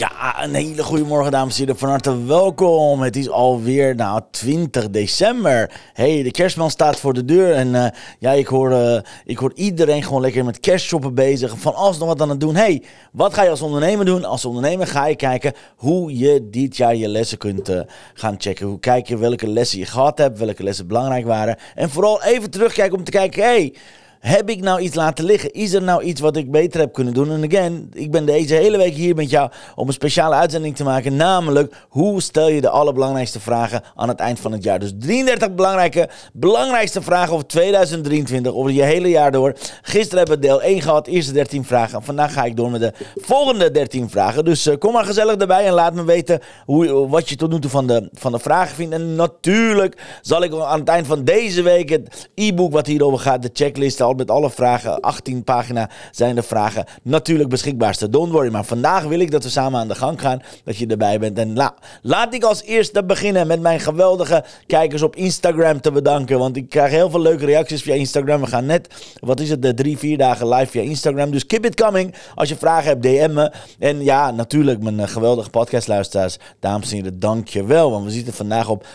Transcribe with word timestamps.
Ja, 0.00 0.42
een 0.42 0.54
hele 0.54 0.82
goede 0.82 1.04
morgen, 1.04 1.32
dames 1.32 1.54
en 1.54 1.60
heren. 1.60 1.78
Van 1.78 1.88
harte 1.88 2.24
welkom. 2.24 3.00
Het 3.00 3.16
is 3.16 3.30
alweer, 3.30 3.94
nou, 3.94 4.20
20 4.30 4.90
december. 4.90 5.70
hey, 5.92 6.22
de 6.22 6.30
kerstman 6.30 6.70
staat 6.70 7.00
voor 7.00 7.14
de 7.14 7.24
deur. 7.24 7.54
En 7.54 7.68
uh, 7.68 7.86
ja, 8.18 8.32
ik 8.32 8.46
hoor, 8.46 8.70
uh, 8.70 8.98
ik 9.24 9.38
hoor 9.38 9.52
iedereen 9.54 10.02
gewoon 10.02 10.20
lekker 10.20 10.44
met 10.44 10.60
kerstshoppen 10.60 11.14
bezig. 11.14 11.58
Van 11.58 11.74
alles 11.74 11.98
nog 11.98 12.08
wat 12.08 12.20
aan 12.20 12.28
het 12.28 12.40
doen. 12.40 12.54
hey, 12.54 12.82
wat 13.12 13.34
ga 13.34 13.42
je 13.42 13.50
als 13.50 13.62
ondernemer 13.62 14.04
doen? 14.04 14.24
Als 14.24 14.44
ondernemer 14.44 14.86
ga 14.86 15.06
je 15.06 15.16
kijken 15.16 15.52
hoe 15.76 16.18
je 16.18 16.48
dit 16.50 16.76
jaar 16.76 16.96
je 16.96 17.08
lessen 17.08 17.38
kunt 17.38 17.70
uh, 17.70 17.80
gaan 18.14 18.34
checken. 18.38 18.66
Hoe 18.66 18.80
kijk 18.80 19.08
je 19.08 19.16
welke 19.16 19.48
lessen 19.48 19.78
je 19.78 19.86
gehad 19.86 20.18
hebt, 20.18 20.38
welke 20.38 20.62
lessen 20.62 20.86
belangrijk 20.86 21.26
waren. 21.26 21.56
En 21.74 21.90
vooral 21.90 22.22
even 22.22 22.50
terugkijken 22.50 22.98
om 22.98 23.04
te 23.04 23.10
kijken, 23.10 23.42
hey... 23.42 23.74
Heb 24.20 24.50
ik 24.50 24.60
nou 24.60 24.80
iets 24.80 24.94
laten 24.94 25.24
liggen? 25.24 25.52
Is 25.52 25.72
er 25.72 25.82
nou 25.82 26.02
iets 26.02 26.20
wat 26.20 26.36
ik 26.36 26.50
beter 26.50 26.80
heb 26.80 26.92
kunnen 26.92 27.14
doen? 27.14 27.30
En 27.30 27.44
again, 27.44 27.90
ik 27.92 28.10
ben 28.10 28.26
deze 28.26 28.54
hele 28.54 28.76
week 28.76 28.94
hier 28.94 29.14
met 29.14 29.30
jou 29.30 29.50
om 29.74 29.86
een 29.86 29.92
speciale 29.92 30.34
uitzending 30.34 30.76
te 30.76 30.84
maken. 30.84 31.16
Namelijk, 31.16 31.74
hoe 31.88 32.22
stel 32.22 32.48
je 32.48 32.60
de 32.60 32.68
allerbelangrijkste 32.68 33.40
vragen 33.40 33.82
aan 33.94 34.08
het 34.08 34.18
eind 34.18 34.40
van 34.40 34.52
het 34.52 34.62
jaar? 34.62 34.78
Dus 34.78 34.92
33 34.98 35.54
belangrijke, 35.54 36.08
belangrijkste 36.32 37.02
vragen 37.02 37.32
over 37.32 37.46
2023, 37.46 38.52
over 38.52 38.70
je 38.70 38.82
hele 38.82 39.08
jaar 39.08 39.32
door. 39.32 39.54
Gisteren 39.82 40.18
hebben 40.18 40.36
we 40.36 40.46
deel 40.46 40.62
1 40.62 40.82
gehad, 40.82 41.06
eerste 41.06 41.32
13 41.32 41.64
vragen. 41.64 42.02
Vandaag 42.02 42.32
ga 42.32 42.44
ik 42.44 42.56
door 42.56 42.70
met 42.70 42.80
de 42.80 42.92
volgende 43.14 43.70
13 43.70 44.10
vragen. 44.10 44.44
Dus 44.44 44.66
uh, 44.66 44.74
kom 44.78 44.92
maar 44.92 45.04
gezellig 45.04 45.36
erbij 45.36 45.66
en 45.66 45.72
laat 45.72 45.94
me 45.94 46.04
weten 46.04 46.40
hoe, 46.64 47.08
wat 47.08 47.28
je 47.28 47.36
tot 47.36 47.50
nu 47.50 47.58
toe 47.58 47.70
van 47.70 47.86
de, 47.86 48.08
van 48.12 48.32
de 48.32 48.38
vragen 48.38 48.74
vindt. 48.74 48.94
En 48.94 49.14
natuurlijk 49.14 49.96
zal 50.22 50.42
ik 50.42 50.54
aan 50.54 50.80
het 50.80 50.88
eind 50.88 51.06
van 51.06 51.24
deze 51.24 51.62
week 51.62 51.88
het 51.88 52.28
e-book 52.34 52.72
wat 52.72 52.86
hierover 52.86 53.18
gaat, 53.18 53.42
de 53.42 53.50
checklist 53.52 54.00
met 54.16 54.30
alle 54.30 54.50
vragen. 54.50 55.00
18 55.00 55.44
pagina 55.44 55.90
zijn 56.10 56.34
de 56.34 56.42
vragen 56.42 56.84
natuurlijk 57.02 57.48
beschikbaar. 57.48 57.98
Don't 58.10 58.32
worry. 58.32 58.50
Maar 58.50 58.64
vandaag 58.64 59.04
wil 59.04 59.20
ik 59.20 59.30
dat 59.30 59.42
we 59.42 59.50
samen 59.50 59.80
aan 59.80 59.88
de 59.88 59.94
gang 59.94 60.20
gaan. 60.20 60.42
Dat 60.64 60.76
je 60.76 60.86
erbij 60.86 61.18
bent. 61.18 61.38
En 61.38 61.54
la, 61.54 61.74
laat 62.02 62.34
ik 62.34 62.42
als 62.42 62.62
eerste 62.62 63.04
beginnen 63.04 63.46
met 63.46 63.60
mijn 63.60 63.80
geweldige 63.80 64.44
kijkers 64.66 65.02
op 65.02 65.16
Instagram 65.16 65.80
te 65.80 65.92
bedanken. 65.92 66.38
Want 66.38 66.56
ik 66.56 66.68
krijg 66.68 66.90
heel 66.90 67.10
veel 67.10 67.20
leuke 67.20 67.44
reacties 67.44 67.82
via 67.82 67.94
Instagram. 67.94 68.40
We 68.40 68.46
gaan 68.46 68.66
net, 68.66 69.14
wat 69.20 69.40
is 69.40 69.50
het, 69.50 69.62
de 69.62 69.74
drie, 69.74 69.98
vier 69.98 70.18
dagen 70.18 70.48
live 70.48 70.70
via 70.70 70.82
Instagram. 70.82 71.30
Dus 71.30 71.46
keep 71.46 71.64
it 71.64 71.74
coming. 71.74 72.14
Als 72.34 72.48
je 72.48 72.56
vragen 72.56 72.88
hebt, 72.88 73.02
DM 73.02 73.30
me. 73.32 73.52
En 73.78 74.04
ja, 74.04 74.30
natuurlijk 74.30 74.82
mijn 74.82 75.08
geweldige 75.08 75.50
podcastluisteraars. 75.50 76.38
Dames 76.60 76.90
en 76.90 76.96
heren, 76.96 77.20
dank 77.20 77.48
je 77.48 77.64
wel. 77.64 77.90
Want 77.90 78.04
we 78.04 78.10
zitten 78.10 78.32
vandaag 78.32 78.68
op 78.68 78.86
146.240 78.86 78.90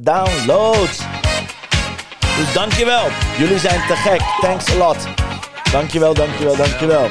downloads. 0.00 1.04
Dus 2.36 2.52
dankjewel. 2.52 3.08
Jullie 3.38 3.58
zijn 3.58 3.86
te 3.86 3.96
gek. 3.96 4.20
Thanks 4.40 4.74
a 4.74 4.76
lot. 4.76 4.96
Dankjewel, 5.72 6.14
dankjewel, 6.14 6.56
dankjewel. 6.56 7.08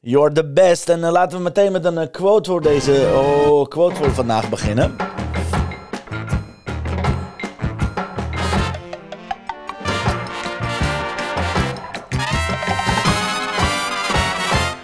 You're 0.00 0.32
the 0.32 0.52
best. 0.52 0.88
En 0.88 0.98
uh, 0.98 1.10
laten 1.10 1.38
we 1.38 1.44
meteen 1.44 1.72
met 1.72 1.84
een 1.84 1.98
uh, 1.98 2.10
quote 2.10 2.50
voor 2.50 2.62
deze 2.62 3.10
oh, 3.14 3.68
quote 3.68 3.94
voor 3.94 4.14
vandaag 4.14 4.48
beginnen. 4.48 4.96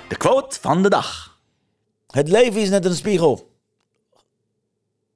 De 0.09 0.17
quote 0.17 0.61
van 0.61 0.83
de 0.83 0.89
dag. 0.89 1.39
Het 2.07 2.29
leven 2.29 2.61
is 2.61 2.69
net 2.71 2.85
een 2.85 2.95
spiegel. 2.95 3.53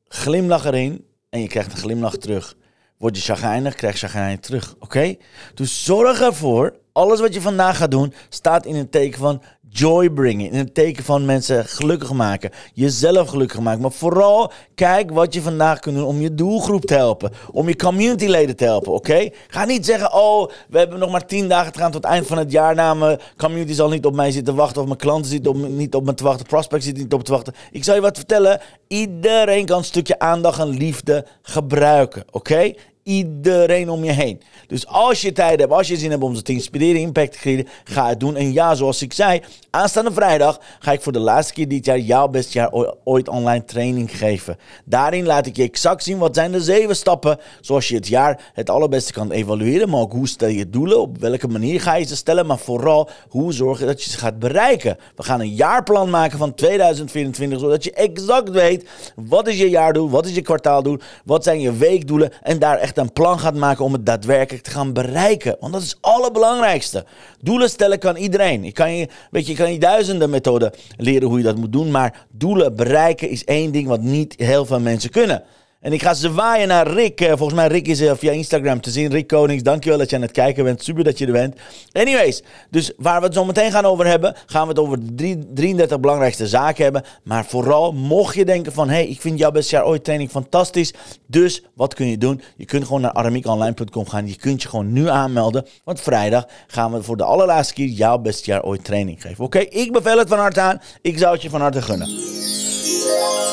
Glimlach 0.08 0.64
erin 0.64 1.06
en 1.30 1.40
je 1.40 1.48
krijgt 1.48 1.72
een 1.72 1.78
glimlach 1.78 2.16
terug. 2.16 2.56
Word 2.98 3.16
je 3.16 3.22
chagrijnig, 3.22 3.74
krijg 3.74 4.00
je 4.00 4.06
chagrijnig 4.06 4.40
terug. 4.40 4.74
Oké? 4.78 5.16
Dus 5.54 5.84
zorg 5.84 6.20
ervoor, 6.20 6.76
alles 6.98 7.20
wat 7.20 7.34
je 7.34 7.40
vandaag 7.40 7.76
gaat 7.76 7.90
doen, 7.90 8.12
staat 8.28 8.66
in 8.66 8.76
een 8.76 8.90
teken 8.90 9.18
van 9.18 9.42
joy 9.68 10.10
brengen. 10.10 10.50
In 10.50 10.58
een 10.58 10.72
teken 10.72 11.04
van 11.04 11.24
mensen 11.24 11.64
gelukkig 11.64 12.12
maken. 12.12 12.50
Jezelf 12.74 13.28
gelukkig 13.28 13.60
maken. 13.60 13.80
Maar 13.80 13.92
vooral 13.92 14.52
kijk 14.74 15.10
wat 15.10 15.34
je 15.34 15.42
vandaag 15.42 15.78
kunt 15.78 15.96
doen 15.96 16.04
om 16.04 16.20
je 16.20 16.34
doelgroep 16.34 16.84
te 16.84 16.94
helpen. 16.94 17.32
Om 17.52 17.68
je 17.68 17.76
communityleden 17.76 18.56
te 18.56 18.64
helpen. 18.64 18.92
Oké? 18.92 19.30
Ga 19.48 19.64
niet 19.64 19.86
zeggen, 19.86 20.12
oh, 20.12 20.50
we 20.68 20.78
hebben 20.78 20.98
nog 20.98 21.10
maar 21.10 21.26
tien 21.26 21.48
dagen 21.48 21.72
te 21.72 21.78
gaan 21.78 21.90
tot 21.90 22.02
het 22.02 22.12
eind 22.12 22.26
van 22.26 22.38
het 22.38 22.52
jaar. 22.52 22.74
Nou, 22.74 22.98
mijn 22.98 23.18
community 23.36 23.72
zal 23.72 23.88
niet 23.88 24.06
op 24.06 24.14
mij 24.14 24.30
zitten 24.30 24.54
wachten. 24.54 24.80
Of 24.80 24.86
mijn 24.86 24.98
klanten 24.98 25.30
zitten 25.30 25.50
op, 25.50 25.68
niet 25.68 25.94
op 25.94 26.04
me 26.04 26.14
te 26.14 26.24
wachten. 26.24 26.46
Prospects 26.46 26.84
zitten 26.84 27.02
niet 27.02 27.12
op 27.12 27.24
te 27.24 27.32
wachten. 27.32 27.54
Ik 27.70 27.84
zal 27.84 27.94
je 27.94 28.00
wat 28.00 28.16
vertellen. 28.16 28.60
Iedereen 28.88 29.66
kan 29.66 29.78
een 29.78 29.84
stukje 29.84 30.18
aandacht 30.18 30.58
en 30.58 30.68
liefde 30.68 31.26
gebruiken. 31.42 32.24
Oké? 32.30 32.72
Iedereen 33.08 33.90
om 33.90 34.04
je 34.04 34.12
heen. 34.12 34.40
Dus 34.66 34.86
als 34.86 35.20
je 35.20 35.32
tijd 35.32 35.60
hebt, 35.60 35.72
als 35.72 35.88
je 35.88 35.96
zin 35.96 36.10
hebt 36.10 36.22
om 36.22 36.34
ze 36.34 36.42
te 36.42 36.52
inspireren, 36.52 37.00
impact 37.00 37.32
te 37.32 37.38
creëren, 37.38 37.68
ga 37.84 38.08
het 38.08 38.20
doen. 38.20 38.36
En 38.36 38.52
ja, 38.52 38.74
zoals 38.74 39.02
ik 39.02 39.12
zei, 39.12 39.40
aanstaande 39.70 40.12
vrijdag 40.12 40.60
ga 40.78 40.92
ik 40.92 41.00
voor 41.00 41.12
de 41.12 41.18
laatste 41.18 41.52
keer 41.52 41.68
dit 41.68 41.84
jaar 41.84 41.98
jouw 41.98 42.28
best 42.28 42.52
jaar 42.52 42.72
ooit 43.04 43.28
online 43.28 43.64
training 43.64 44.16
geven. 44.18 44.56
Daarin 44.84 45.26
laat 45.26 45.46
ik 45.46 45.56
je 45.56 45.62
exact 45.62 46.02
zien 46.02 46.18
wat 46.18 46.34
zijn 46.34 46.52
de 46.52 46.60
zeven 46.60 46.96
stappen 46.96 47.38
zoals 47.60 47.88
je 47.88 47.94
het 47.94 48.08
jaar 48.08 48.50
het 48.52 48.70
allerbeste 48.70 49.12
kan 49.12 49.30
evalueren. 49.30 49.88
Maar 49.88 50.00
ook 50.00 50.12
hoe 50.12 50.28
stel 50.28 50.48
je 50.48 50.70
doelen, 50.70 51.00
op 51.00 51.18
welke 51.18 51.48
manier 51.48 51.80
ga 51.80 51.94
je 51.94 52.04
ze 52.04 52.16
stellen, 52.16 52.46
maar 52.46 52.58
vooral 52.58 53.08
hoe 53.28 53.52
zorg 53.52 53.78
je 53.78 53.86
dat 53.86 54.04
je 54.04 54.10
ze 54.10 54.18
gaat 54.18 54.38
bereiken. 54.38 54.96
We 55.16 55.22
gaan 55.22 55.40
een 55.40 55.54
jaarplan 55.54 56.10
maken 56.10 56.38
van 56.38 56.54
2024, 56.54 57.60
zodat 57.60 57.84
je 57.84 57.92
exact 57.92 58.50
weet 58.50 58.88
wat 59.14 59.48
is 59.48 59.58
je 59.58 59.70
jaardoel, 59.70 60.10
wat 60.10 60.26
is 60.26 60.34
je 60.34 60.42
kwartaaldoel, 60.42 60.98
wat 61.24 61.44
zijn 61.44 61.60
je 61.60 61.72
weekdoelen 61.72 62.32
en 62.42 62.58
daar 62.58 62.78
echt 62.78 62.96
een 62.98 63.12
plan 63.12 63.38
gaat 63.38 63.54
maken 63.54 63.84
om 63.84 63.92
het 63.92 64.06
daadwerkelijk 64.06 64.64
te 64.64 64.70
gaan 64.70 64.92
bereiken. 64.92 65.56
Want 65.60 65.72
dat 65.72 65.82
is 65.82 65.88
het 65.88 65.98
allerbelangrijkste. 66.00 67.04
Doelen 67.40 67.70
stellen 67.70 67.98
kan 67.98 68.16
iedereen. 68.16 68.64
Ik 68.64 68.74
kan 68.74 68.96
je, 68.96 69.08
weet 69.30 69.46
je, 69.46 69.52
je 69.52 69.58
kan 69.58 69.72
je 69.72 69.78
duizenden 69.78 70.30
methoden 70.30 70.72
leren 70.96 71.28
hoe 71.28 71.38
je 71.38 71.44
dat 71.44 71.56
moet 71.56 71.72
doen. 71.72 71.90
Maar 71.90 72.26
doelen 72.30 72.76
bereiken 72.76 73.30
is 73.30 73.44
één 73.44 73.72
ding 73.72 73.88
wat 73.88 74.00
niet 74.00 74.34
heel 74.36 74.64
veel 74.64 74.80
mensen 74.80 75.10
kunnen. 75.10 75.42
En 75.80 75.92
ik 75.92 76.02
ga 76.02 76.14
zwaaien 76.14 76.68
naar 76.68 76.86
Rick. 76.86 77.20
Eh, 77.20 77.28
volgens 77.28 77.54
mij 77.54 77.66
Rick 77.66 77.88
is 77.88 78.00
eh, 78.00 78.12
via 78.16 78.32
Instagram 78.32 78.80
te 78.80 78.90
zien. 78.90 79.10
Rick 79.10 79.26
Konings, 79.26 79.62
dankjewel 79.62 79.98
dat 79.98 80.10
je 80.10 80.16
aan 80.16 80.22
het 80.22 80.30
kijken 80.30 80.64
bent. 80.64 80.82
Super 80.82 81.04
dat 81.04 81.18
je 81.18 81.26
er 81.26 81.32
bent. 81.32 81.56
Anyways, 81.92 82.42
dus 82.70 82.92
waar 82.96 83.20
we 83.20 83.26
het 83.26 83.34
zo 83.34 83.44
meteen 83.44 83.70
gaan 83.70 83.84
over 83.84 84.06
hebben, 84.06 84.36
gaan 84.46 84.62
we 84.62 84.68
het 84.68 84.78
over 84.78 85.16
de 85.16 85.38
33 85.54 86.00
belangrijkste 86.00 86.46
zaken 86.46 86.82
hebben. 86.84 87.04
Maar 87.22 87.44
vooral, 87.44 87.92
mocht 87.92 88.34
je 88.34 88.44
denken 88.44 88.72
van, 88.72 88.88
hey, 88.88 89.06
ik 89.06 89.20
vind 89.20 89.38
jouw 89.38 89.50
best 89.50 89.70
jaar 89.70 89.84
ooit 89.84 90.04
training 90.04 90.30
fantastisch. 90.30 90.92
Dus, 91.26 91.62
wat 91.74 91.94
kun 91.94 92.06
je 92.06 92.18
doen? 92.18 92.42
Je 92.56 92.64
kunt 92.64 92.84
gewoon 92.84 93.00
naar 93.00 93.12
aramiekonline.com 93.12 94.08
gaan. 94.08 94.26
Je 94.26 94.36
kunt 94.36 94.62
je 94.62 94.68
gewoon 94.68 94.92
nu 94.92 95.08
aanmelden. 95.08 95.66
Want 95.84 96.00
vrijdag 96.00 96.46
gaan 96.66 96.92
we 96.92 97.02
voor 97.02 97.16
de 97.16 97.24
allerlaatste 97.24 97.74
keer 97.74 97.86
jouw 97.86 98.18
best 98.18 98.44
jaar 98.44 98.62
ooit 98.62 98.84
training 98.84 99.22
geven. 99.22 99.44
Oké, 99.44 99.58
ik 99.58 99.92
bevel 99.92 100.18
het 100.18 100.28
van 100.28 100.38
harte 100.38 100.60
aan. 100.60 100.80
Ik 101.02 101.18
zou 101.18 101.32
het 101.32 101.42
je 101.42 101.50
van 101.50 101.60
harte 101.60 101.82
gunnen. 101.82 102.08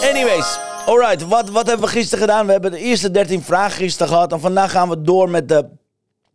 Anyways. 0.09 0.74
Alright, 0.85 1.27
wat, 1.27 1.49
wat 1.49 1.67
hebben 1.67 1.85
we 1.85 1.91
gisteren 1.91 2.19
gedaan? 2.19 2.45
We 2.45 2.51
hebben 2.51 2.71
de 2.71 2.79
eerste 2.79 3.11
13 3.11 3.41
vragen 3.41 3.77
gisteren 3.77 4.07
gehad. 4.13 4.31
En 4.31 4.39
vandaag 4.39 4.71
gaan 4.71 4.89
we 4.89 5.01
door 5.01 5.29
met 5.29 5.49
de, 5.49 5.65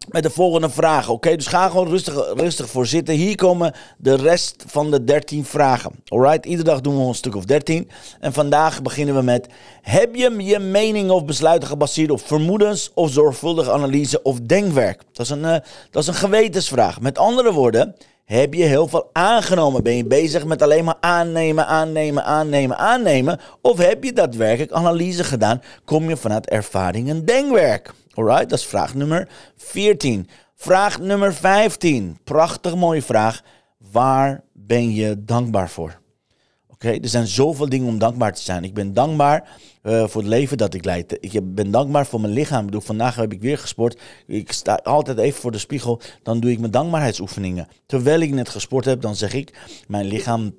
met 0.09 0.23
de 0.23 0.31
volgende 0.31 0.71
vragen. 0.71 1.13
Oké, 1.13 1.37
dus 1.37 1.47
ga 1.47 1.69
gewoon 1.69 1.89
rustig, 1.89 2.33
rustig 2.35 2.69
voor 2.69 2.87
zitten. 2.87 3.15
Hier 3.15 3.35
komen 3.35 3.75
de 3.99 4.15
rest 4.15 4.65
van 4.67 4.91
de 4.91 5.05
13 5.05 5.45
vragen. 5.45 5.93
Alright, 6.09 6.47
iedere 6.47 6.69
dag 6.69 6.81
doen 6.81 6.99
we 6.99 7.03
een 7.09 7.15
stuk 7.15 7.37
of 7.37 7.45
13. 7.45 7.91
En 8.21 8.33
vandaag 8.33 8.83
beginnen 8.83 9.15
we 9.15 9.23
met: 9.23 9.47
Heb 9.83 10.15
je 10.15 10.45
je 10.45 10.59
mening 10.59 11.11
of 11.11 11.25
besluiten 11.25 11.69
gebaseerd 11.69 12.11
op 12.11 12.27
vermoedens 12.27 12.91
of 12.95 13.11
zorgvuldige 13.11 13.73
analyse 13.73 14.23
of 14.23 14.41
denkwerk? 14.41 15.03
Dat 15.13 15.27
is 15.27 15.31
een, 15.31 15.45
uh, 15.45 15.57
dat 15.91 16.03
is 16.03 16.07
een 16.07 16.15
gewetensvraag. 16.15 17.01
Met 17.01 17.19
andere 17.19 17.53
woorden. 17.53 17.97
Heb 18.31 18.55
je 18.55 18.65
heel 18.65 18.89
veel 18.89 19.11
aangenomen? 19.13 19.83
Ben 19.83 19.97
je 19.97 20.05
bezig 20.05 20.45
met 20.45 20.63
alleen 20.63 20.85
maar 20.85 20.97
aannemen, 21.01 21.67
aannemen, 21.67 22.25
aannemen, 22.25 22.79
aannemen? 22.79 23.41
Of 23.61 23.79
heb 23.79 24.05
je 24.05 24.13
daadwerkelijk 24.13 24.73
analyse 24.73 25.25
gedaan? 25.25 25.63
Kom 25.85 26.09
je 26.09 26.17
vanuit 26.17 26.49
ervaring 26.49 27.09
en 27.09 27.25
denkwerk? 27.25 27.93
Alright, 28.15 28.49
dat 28.49 28.59
is 28.59 28.67
vraag 28.67 28.95
nummer 28.95 29.29
14. 29.57 30.29
Vraag 30.57 31.01
nummer 31.01 31.35
15. 31.35 32.19
Prachtig 32.25 32.77
mooie 32.77 33.03
vraag. 33.03 33.43
Waar 33.93 34.41
ben 34.53 34.95
je 34.95 35.25
dankbaar 35.25 35.71
voor? 35.71 36.00
Oké, 36.85 36.93
er 36.93 37.09
zijn 37.09 37.27
zoveel 37.27 37.69
dingen 37.69 37.87
om 37.87 37.99
dankbaar 37.99 38.35
te 38.35 38.43
zijn. 38.43 38.65
Ik 38.65 38.75
ben 38.75 38.95
dankbaar 38.95 39.49
uh, 39.83 40.07
voor 40.07 40.21
het 40.21 40.31
leven 40.31 40.57
dat 40.57 40.75
ik 40.75 40.85
leid. 40.85 41.17
Ik 41.21 41.55
ben 41.55 41.71
dankbaar 41.71 42.07
voor 42.07 42.21
mijn 42.21 42.33
lichaam. 42.33 42.65
Bedoel, 42.65 42.81
vandaag 42.81 43.17
heb 43.17 43.33
ik 43.33 43.41
weer 43.41 43.59
gesport. 43.59 44.01
Ik 44.27 44.53
sta 44.53 44.75
altijd 44.75 45.19
even 45.19 45.41
voor 45.41 45.51
de 45.51 45.59
spiegel. 45.59 46.01
Dan 46.23 46.41
doe 46.41 46.51
ik 46.51 46.59
mijn 46.59 46.71
dankbaarheidsoefeningen. 46.73 47.69
Terwijl 47.87 48.21
ik 48.21 48.31
net 48.31 48.49
gesport 48.49 48.85
heb, 48.85 49.01
dan 49.01 49.17
zeg 49.17 49.35
ik: 49.35 49.59
Mijn 49.89 50.07
lichaam 50.07 50.55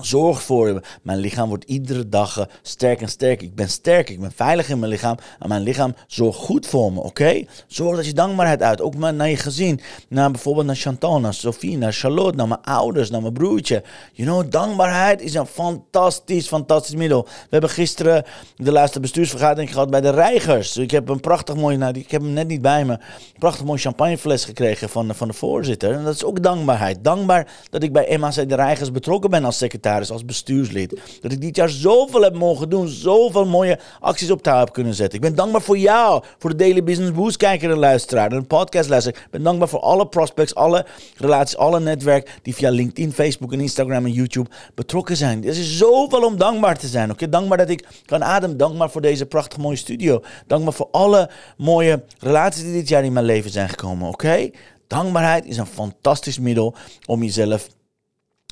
Zorg 0.00 0.42
voor 0.42 0.80
mijn 1.02 1.18
lichaam 1.18 1.48
wordt 1.48 1.64
iedere 1.64 2.08
dag 2.08 2.38
uh, 2.38 2.44
sterk 2.62 3.00
en 3.00 3.08
sterk. 3.08 3.42
Ik 3.42 3.54
ben 3.54 3.68
sterk, 3.68 4.10
ik 4.10 4.20
ben 4.20 4.32
veilig 4.32 4.68
in 4.68 4.78
mijn 4.78 4.90
lichaam. 4.90 5.16
En 5.38 5.48
mijn 5.48 5.62
lichaam 5.62 5.94
zorgt 6.06 6.38
goed 6.38 6.66
voor 6.66 6.92
me, 6.92 7.00
oké? 7.00 7.44
Zorg 7.66 7.96
dat 7.96 8.06
je 8.06 8.12
dankbaarheid 8.12 8.62
uit. 8.62 8.80
Ook 8.80 8.94
naar 8.94 9.28
je 9.28 9.36
gezin. 9.36 9.80
Naar 10.08 10.30
bijvoorbeeld 10.30 10.66
naar 10.66 10.76
Chantal, 10.76 11.20
naar 11.20 11.34
Sophie, 11.34 11.78
naar 11.78 11.92
Charlotte, 11.92 12.36
naar 12.36 12.48
mijn 12.48 12.62
ouders, 12.62 13.10
naar 13.10 13.20
mijn 13.20 13.32
broertje. 13.32 13.82
You 14.12 14.28
know, 14.28 14.50
dankbaarheid 14.50 15.20
is 15.20 15.34
een 15.34 15.46
fantastisch, 15.46 16.46
fantastisch 16.46 16.94
middel. 16.94 17.22
We 17.22 17.48
hebben 17.50 17.70
gisteren 17.70 18.24
de 18.56 18.72
laatste 18.72 19.00
bestuursvergadering 19.00 19.72
gehad 19.72 19.90
bij 19.90 20.00
de 20.00 20.10
Reigers. 20.10 20.76
Ik 20.76 20.90
heb 20.90 21.08
een 21.08 21.20
prachtig 21.20 21.54
mooi, 21.54 21.76
nou, 21.76 21.98
ik 21.98 22.10
heb 22.10 22.22
hem 22.22 22.32
net 22.32 22.48
niet 22.48 22.62
bij 22.62 22.84
me, 22.84 22.92
een 22.92 23.38
prachtig 23.38 23.64
mooi 23.64 23.80
champagnefles 23.80 24.44
gekregen 24.44 24.88
van, 24.88 25.14
van 25.14 25.28
de 25.28 25.34
voorzitter. 25.34 25.92
En 25.92 26.04
dat 26.04 26.14
is 26.14 26.24
ook 26.24 26.42
dankbaarheid. 26.42 27.04
Dankbaar 27.04 27.46
dat 27.70 27.82
ik 27.82 27.92
bij 27.92 28.18
MAC 28.18 28.48
de 28.48 28.54
Reigers 28.54 28.90
betrokken 28.90 29.30
ben 29.30 29.44
als 29.44 29.58
secretaris 29.58 29.82
als 29.84 30.24
bestuurslid. 30.24 31.00
Dat 31.20 31.32
ik 31.32 31.40
dit 31.40 31.56
jaar 31.56 31.68
zoveel 31.68 32.22
heb 32.22 32.34
mogen 32.34 32.68
doen, 32.68 32.88
zoveel 32.88 33.46
mooie 33.46 33.78
acties 34.00 34.30
op 34.30 34.42
touw 34.42 34.58
heb 34.58 34.72
kunnen 34.72 34.94
zetten. 34.94 35.14
Ik 35.14 35.24
ben 35.24 35.34
dankbaar 35.34 35.62
voor 35.62 35.78
jou, 35.78 36.22
voor 36.38 36.50
de 36.50 36.56
Daily 36.56 36.82
Business 36.82 37.12
Boost 37.12 37.36
kijker 37.36 37.70
en 37.70 37.78
luisteraar, 37.78 38.32
en 38.32 38.46
podcast 38.46 38.88
luisteraar. 38.88 39.20
Ik 39.24 39.30
ben 39.30 39.42
dankbaar 39.42 39.68
voor 39.68 39.80
alle 39.80 40.06
prospects, 40.06 40.54
alle 40.54 40.86
relaties, 41.16 41.56
alle 41.56 41.80
netwerk 41.80 42.38
die 42.42 42.54
via 42.54 42.70
LinkedIn, 42.70 43.12
Facebook 43.12 43.52
en 43.52 43.60
Instagram 43.60 44.04
en 44.04 44.12
YouTube 44.12 44.50
betrokken 44.74 45.16
zijn. 45.16 45.44
Er 45.44 45.48
is 45.48 45.78
zoveel 45.78 46.24
om 46.24 46.36
dankbaar 46.36 46.78
te 46.78 46.86
zijn. 46.86 47.10
Oké, 47.10 47.28
dankbaar 47.28 47.58
dat 47.58 47.68
ik 47.68 47.86
kan 48.04 48.24
ademen. 48.24 48.56
Dankbaar 48.56 48.90
voor 48.90 49.00
deze 49.00 49.26
prachtige 49.26 49.60
mooie 49.60 49.76
studio. 49.76 50.22
Dankbaar 50.46 50.72
voor 50.72 50.88
alle 50.90 51.30
mooie 51.56 52.02
relaties 52.18 52.62
die 52.62 52.72
dit 52.72 52.88
jaar 52.88 53.04
in 53.04 53.12
mijn 53.12 53.26
leven 53.26 53.50
zijn 53.50 53.68
gekomen. 53.68 54.08
Oké? 54.08 54.50
Dankbaarheid 54.86 55.44
is 55.44 55.56
een 55.56 55.66
fantastisch 55.66 56.38
middel 56.38 56.74
om 57.06 57.22
jezelf 57.22 57.68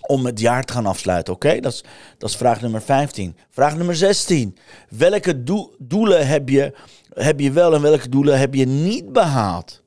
om 0.07 0.27
het 0.27 0.41
jaar 0.41 0.65
te 0.65 0.73
gaan 0.73 0.87
afsluiten. 0.87 1.35
Oké, 1.35 1.61
dat, 1.61 1.83
is, 2.19 2.37
vraag 2.37 2.61
nummer 2.61 2.83
15. 2.83 3.37
Vraag 3.51 3.77
nummer 3.77 3.97
16. 3.97 4.57
Welke 4.89 5.43
doelen 5.79 6.27
heb 6.27 6.49
je, 6.49 6.75
heb 7.15 7.41
je 7.41 7.53
wel 7.53 7.75
en 7.75 7.83
welke 7.83 8.09
doelen 8.09 8.39
heb 8.39 8.55
je 8.55 8.67
niet 8.67 9.13
behaald? 9.13 9.83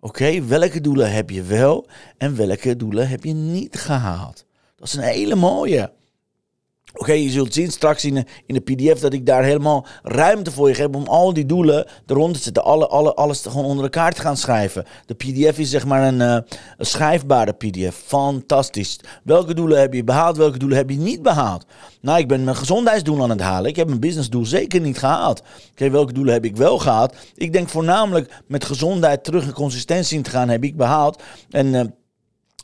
Oké, 0.00 0.44
welke 0.44 0.80
doelen 0.80 1.12
heb 1.12 1.30
je 1.30 1.42
wel 1.42 1.86
en 2.18 2.36
welke 2.36 2.76
doelen 2.76 3.08
heb 3.08 3.24
je 3.24 3.32
niet 3.32 3.76
gehaald? 3.76 4.44
Dat 4.76 4.86
is 4.88 4.94
een 4.94 5.02
hele 5.02 5.34
mooie. 5.34 5.92
Oké, 6.96 7.12
je 7.12 7.30
zult 7.30 7.54
zien 7.54 7.70
straks 7.70 8.04
in 8.04 8.14
de, 8.14 8.24
in 8.46 8.54
de 8.54 8.60
PDF 8.60 9.00
dat 9.00 9.12
ik 9.12 9.26
daar 9.26 9.44
helemaal 9.44 9.86
ruimte 10.02 10.50
voor 10.50 10.68
je 10.68 10.74
geef 10.74 10.86
om 10.86 11.06
al 11.06 11.32
die 11.32 11.46
doelen 11.46 11.86
eronder 12.06 12.36
te 12.36 12.42
zetten. 12.42 12.64
Alle, 12.64 12.86
alle, 12.86 13.14
alles 13.14 13.42
gewoon 13.42 13.64
onder 13.64 13.84
elkaar 13.84 14.12
te 14.12 14.20
gaan 14.20 14.36
schrijven. 14.36 14.84
De 15.06 15.14
PDF 15.14 15.58
is 15.58 15.70
zeg 15.70 15.86
maar 15.86 16.02
een, 16.02 16.20
een 16.20 16.44
schrijfbare 16.78 17.52
PDF. 17.52 18.02
Fantastisch. 18.06 19.00
Welke 19.24 19.54
doelen 19.54 19.80
heb 19.80 19.92
je 19.92 20.04
behaald? 20.04 20.36
Welke 20.36 20.58
doelen 20.58 20.78
heb 20.78 20.90
je 20.90 20.96
niet 20.96 21.22
behaald? 21.22 21.64
Nou, 22.00 22.18
ik 22.18 22.28
ben 22.28 22.44
mijn 22.44 22.56
gezondheidsdoel 22.56 23.22
aan 23.22 23.30
het 23.30 23.40
halen. 23.40 23.70
Ik 23.70 23.76
heb 23.76 23.86
mijn 23.86 24.00
businessdoel 24.00 24.46
zeker 24.46 24.80
niet 24.80 24.98
gehaald. 24.98 25.42
Oké, 25.70 25.90
welke 25.90 26.12
doelen 26.12 26.32
heb 26.32 26.44
ik 26.44 26.56
wel 26.56 26.78
gehaald? 26.78 27.14
Ik 27.34 27.52
denk 27.52 27.68
voornamelijk 27.68 28.42
met 28.46 28.64
gezondheid 28.64 29.24
terug 29.24 29.44
in 29.44 29.52
consistentie 29.52 30.16
in 30.16 30.22
te 30.22 30.30
gaan 30.30 30.48
heb 30.48 30.64
ik 30.64 30.76
behaald. 30.76 31.22
En... 31.50 31.66
Uh, 31.66 31.80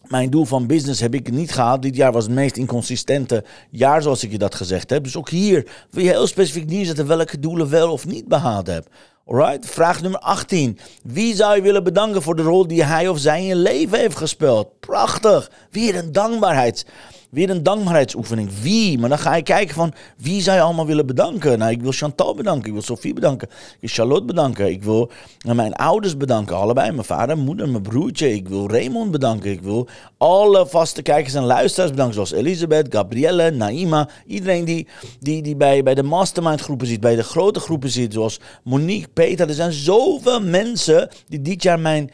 mijn 0.08 0.30
doel 0.30 0.44
van 0.44 0.66
business 0.66 1.00
heb 1.00 1.14
ik 1.14 1.30
niet 1.30 1.52
gehaald. 1.52 1.82
Dit 1.82 1.96
jaar 1.96 2.12
was 2.12 2.24
het 2.24 2.32
meest 2.32 2.56
inconsistente 2.56 3.44
jaar, 3.70 4.02
zoals 4.02 4.24
ik 4.24 4.30
je 4.30 4.38
dat 4.38 4.54
gezegd 4.54 4.90
heb. 4.90 5.04
Dus 5.04 5.16
ook 5.16 5.28
hier 5.28 5.66
wil 5.90 6.04
je 6.04 6.10
heel 6.10 6.26
specifiek 6.26 6.66
neerzetten 6.66 7.06
welke 7.06 7.38
doelen 7.38 7.70
wel 7.70 7.92
of 7.92 8.06
niet 8.06 8.28
behaald 8.28 8.66
hebt. 8.66 8.88
Alright? 9.26 9.66
Vraag 9.66 10.02
nummer 10.02 10.20
18. 10.20 10.78
Wie 11.02 11.34
zou 11.34 11.56
je 11.56 11.62
willen 11.62 11.84
bedanken 11.84 12.22
voor 12.22 12.36
de 12.36 12.42
rol 12.42 12.66
die 12.66 12.84
hij 12.84 13.08
of 13.08 13.18
zij 13.18 13.40
in 13.40 13.46
je 13.46 13.56
leven 13.56 13.98
heeft 13.98 14.16
gespeeld? 14.16 14.80
Prachtig. 14.80 15.50
Weer 15.70 15.96
een 15.96 16.12
dankbaarheids 16.12 16.84
Weer 17.30 17.50
een 17.50 17.62
dankbaarheidsoefening. 17.62 18.50
Wie? 18.62 18.98
Maar 18.98 19.08
dan 19.08 19.18
ga 19.18 19.34
je 19.36 19.42
kijken 19.42 19.74
van 19.74 19.92
wie 20.16 20.42
zou 20.42 20.56
je 20.56 20.62
allemaal 20.62 20.86
willen 20.86 21.06
bedanken. 21.06 21.58
Nou, 21.58 21.70
ik 21.70 21.80
wil 21.80 21.92
Chantal 21.92 22.34
bedanken. 22.34 22.66
Ik 22.66 22.72
wil 22.72 22.82
Sophie 22.82 23.14
bedanken. 23.14 23.48
Ik 23.48 23.76
wil 23.80 23.90
Charlotte 23.90 24.24
bedanken. 24.24 24.70
Ik 24.70 24.82
wil 24.82 25.10
mijn 25.54 25.74
ouders 25.74 26.16
bedanken. 26.16 26.56
Allebei. 26.56 26.90
Mijn 26.90 27.04
vader, 27.04 27.38
moeder, 27.38 27.68
mijn 27.68 27.82
broertje. 27.82 28.34
Ik 28.34 28.48
wil 28.48 28.70
Raymond 28.70 29.10
bedanken. 29.10 29.50
Ik 29.50 29.60
wil 29.60 29.88
alle 30.16 30.66
vaste 30.66 31.02
kijkers 31.02 31.34
en 31.34 31.44
luisteraars 31.44 31.90
bedanken. 31.90 32.14
Zoals 32.14 32.32
Elisabeth, 32.32 32.94
Gabrielle, 32.94 33.50
Naima. 33.50 34.08
Iedereen 34.26 34.64
die, 34.64 34.86
die, 35.20 35.42
die 35.42 35.56
bij, 35.56 35.82
bij 35.82 35.94
de 35.94 36.02
mastermind 36.02 36.60
groepen 36.60 36.86
zit. 36.86 37.00
Bij 37.00 37.16
de 37.16 37.24
grote 37.24 37.60
groepen 37.60 37.90
zit. 37.90 38.12
Zoals 38.12 38.40
Monique, 38.64 39.08
Peter. 39.12 39.48
Er 39.48 39.54
zijn 39.54 39.72
zoveel 39.72 40.40
mensen 40.40 41.08
die 41.28 41.42
dit 41.42 41.62
jaar 41.62 41.80
mijn 41.80 42.10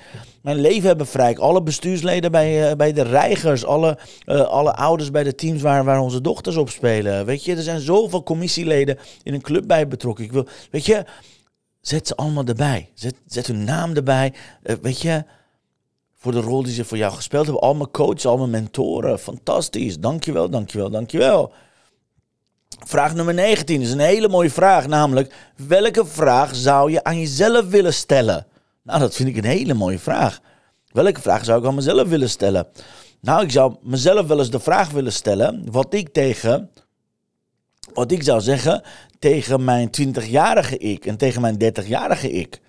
mijn 0.46 0.60
leven 0.60 0.88
hebben 0.88 1.06
verrijkt. 1.06 1.40
Alle 1.40 1.62
bestuursleden 1.62 2.31
bij, 2.31 2.70
uh, 2.70 2.76
bij 2.76 2.93
de 2.93 3.02
reigers, 3.02 3.64
alle, 3.64 3.98
uh, 4.26 4.40
alle 4.40 4.75
ouders 4.75 5.10
bij 5.10 5.22
de 5.22 5.34
teams 5.34 5.62
waar, 5.62 5.84
waar 5.84 6.00
onze 6.00 6.20
dochters 6.20 6.56
op 6.56 6.70
spelen. 6.70 7.25
Weet 7.25 7.44
je, 7.44 7.56
er 7.56 7.62
zijn 7.62 7.81
zoveel 7.81 8.22
commissieleden 8.22 8.98
in 9.22 9.34
een 9.34 9.40
club 9.40 9.66
bij 9.66 9.88
betrokken. 9.88 10.25
Ik 10.25 10.32
wil, 10.32 10.46
weet 10.70 10.87
je, 10.87 11.04
zet 11.81 12.06
ze 12.06 12.16
allemaal 12.16 12.44
erbij. 12.44 12.90
Zet, 12.94 13.14
zet 13.26 13.46
hun 13.46 13.64
naam 13.64 13.94
erbij. 13.94 14.32
Uh, 14.62 14.76
weet 14.82 15.00
je, 15.00 15.25
voor 16.16 16.32
de 16.32 16.40
rol 16.40 16.62
die 16.62 16.75
ze 16.75 16.84
voor 16.84 16.99
jou 16.99 17.12
gespeeld 17.12 17.44
hebben. 17.44 17.62
Al 17.62 17.75
mijn 17.75 17.90
coaches, 17.90 18.26
al 18.26 18.38
mijn 18.38 18.50
mentoren. 18.50 19.19
Fantastisch. 19.19 19.99
Dankjewel, 19.99 20.50
dankjewel, 20.50 20.90
dankjewel. 20.90 21.52
Vraag 22.84 23.14
nummer 23.14 23.34
19 23.34 23.81
is 23.81 23.92
een 23.92 23.99
hele 23.99 24.28
mooie 24.28 24.50
vraag, 24.50 24.87
namelijk 24.87 25.34
welke 25.56 26.06
vraag 26.06 26.54
zou 26.54 26.90
je 26.90 27.04
aan 27.04 27.19
jezelf 27.19 27.69
willen 27.69 27.94
stellen? 27.94 28.46
Nou, 28.86 29.00
dat 29.00 29.14
vind 29.14 29.28
ik 29.28 29.36
een 29.36 29.44
hele 29.44 29.74
mooie 29.74 29.98
vraag. 29.98 30.40
Welke 30.92 31.20
vraag 31.20 31.44
zou 31.44 31.60
ik 31.60 31.66
aan 31.66 31.74
mezelf 31.74 32.08
willen 32.08 32.30
stellen? 32.30 32.66
Nou, 33.20 33.42
ik 33.42 33.50
zou 33.50 33.76
mezelf 33.82 34.26
wel 34.26 34.38
eens 34.38 34.50
de 34.50 34.60
vraag 34.60 34.90
willen 34.90 35.12
stellen 35.12 35.66
wat 35.70 35.94
ik 35.94 36.08
tegen, 36.08 36.70
wat 37.94 38.10
ik 38.10 38.22
zou 38.22 38.40
zeggen 38.40 38.82
tegen 39.18 39.64
mijn 39.64 39.90
20-jarige 40.00 40.78
ik 40.78 41.06
en 41.06 41.16
tegen 41.16 41.40
mijn 41.40 41.56
30-jarige 41.62 42.30
ik. 42.30 42.60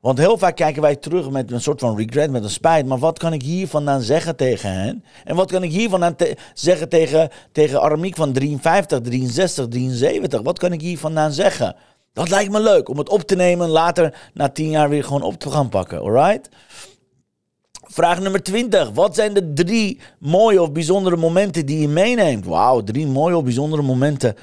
Want 0.00 0.18
heel 0.18 0.38
vaak 0.38 0.56
kijken 0.56 0.82
wij 0.82 0.96
terug 0.96 1.30
met 1.30 1.50
een 1.50 1.60
soort 1.60 1.80
van 1.80 1.96
regret, 1.96 2.30
met 2.30 2.42
een 2.42 2.50
spijt. 2.50 2.86
Maar 2.86 2.98
wat 2.98 3.18
kan 3.18 3.32
ik 3.32 3.42
hier 3.42 3.68
vandaan 3.68 4.02
zeggen 4.02 4.36
tegen 4.36 4.72
hen? 4.72 5.04
En 5.24 5.36
wat 5.36 5.50
kan 5.50 5.62
ik 5.62 5.70
hier 5.70 5.88
vandaan 5.88 6.16
zeggen 6.54 6.88
tegen, 6.88 7.30
tegen 7.52 7.80
Aramiek 7.80 8.16
van 8.16 8.32
53, 8.32 9.00
63, 9.00 9.68
73? 9.68 10.42
Wat 10.42 10.58
kan 10.58 10.72
ik 10.72 10.80
hier 10.80 10.98
vandaan 10.98 11.32
zeggen? 11.32 11.76
Dat 12.14 12.30
lijkt 12.30 12.52
me 12.52 12.60
leuk 12.60 12.88
om 12.88 12.98
het 12.98 13.08
op 13.08 13.22
te 13.22 13.36
nemen 13.36 13.68
later 13.68 14.30
na 14.34 14.48
tien 14.48 14.70
jaar 14.70 14.88
weer 14.88 15.04
gewoon 15.04 15.22
op 15.22 15.38
te 15.38 15.50
gaan 15.50 15.68
pakken. 15.68 16.00
Alright? 16.00 16.48
Vraag 17.82 18.20
nummer 18.20 18.42
20. 18.42 18.90
Wat 18.90 19.14
zijn 19.14 19.34
de 19.34 19.52
drie 19.52 20.00
mooie 20.18 20.62
of 20.62 20.72
bijzondere 20.72 21.16
momenten 21.16 21.66
die 21.66 21.80
je 21.80 21.88
meeneemt? 21.88 22.44
Wauw, 22.44 22.80
drie 22.80 23.06
mooie 23.06 23.36
of 23.36 23.44
bijzondere 23.44 23.82
momenten 23.82 24.36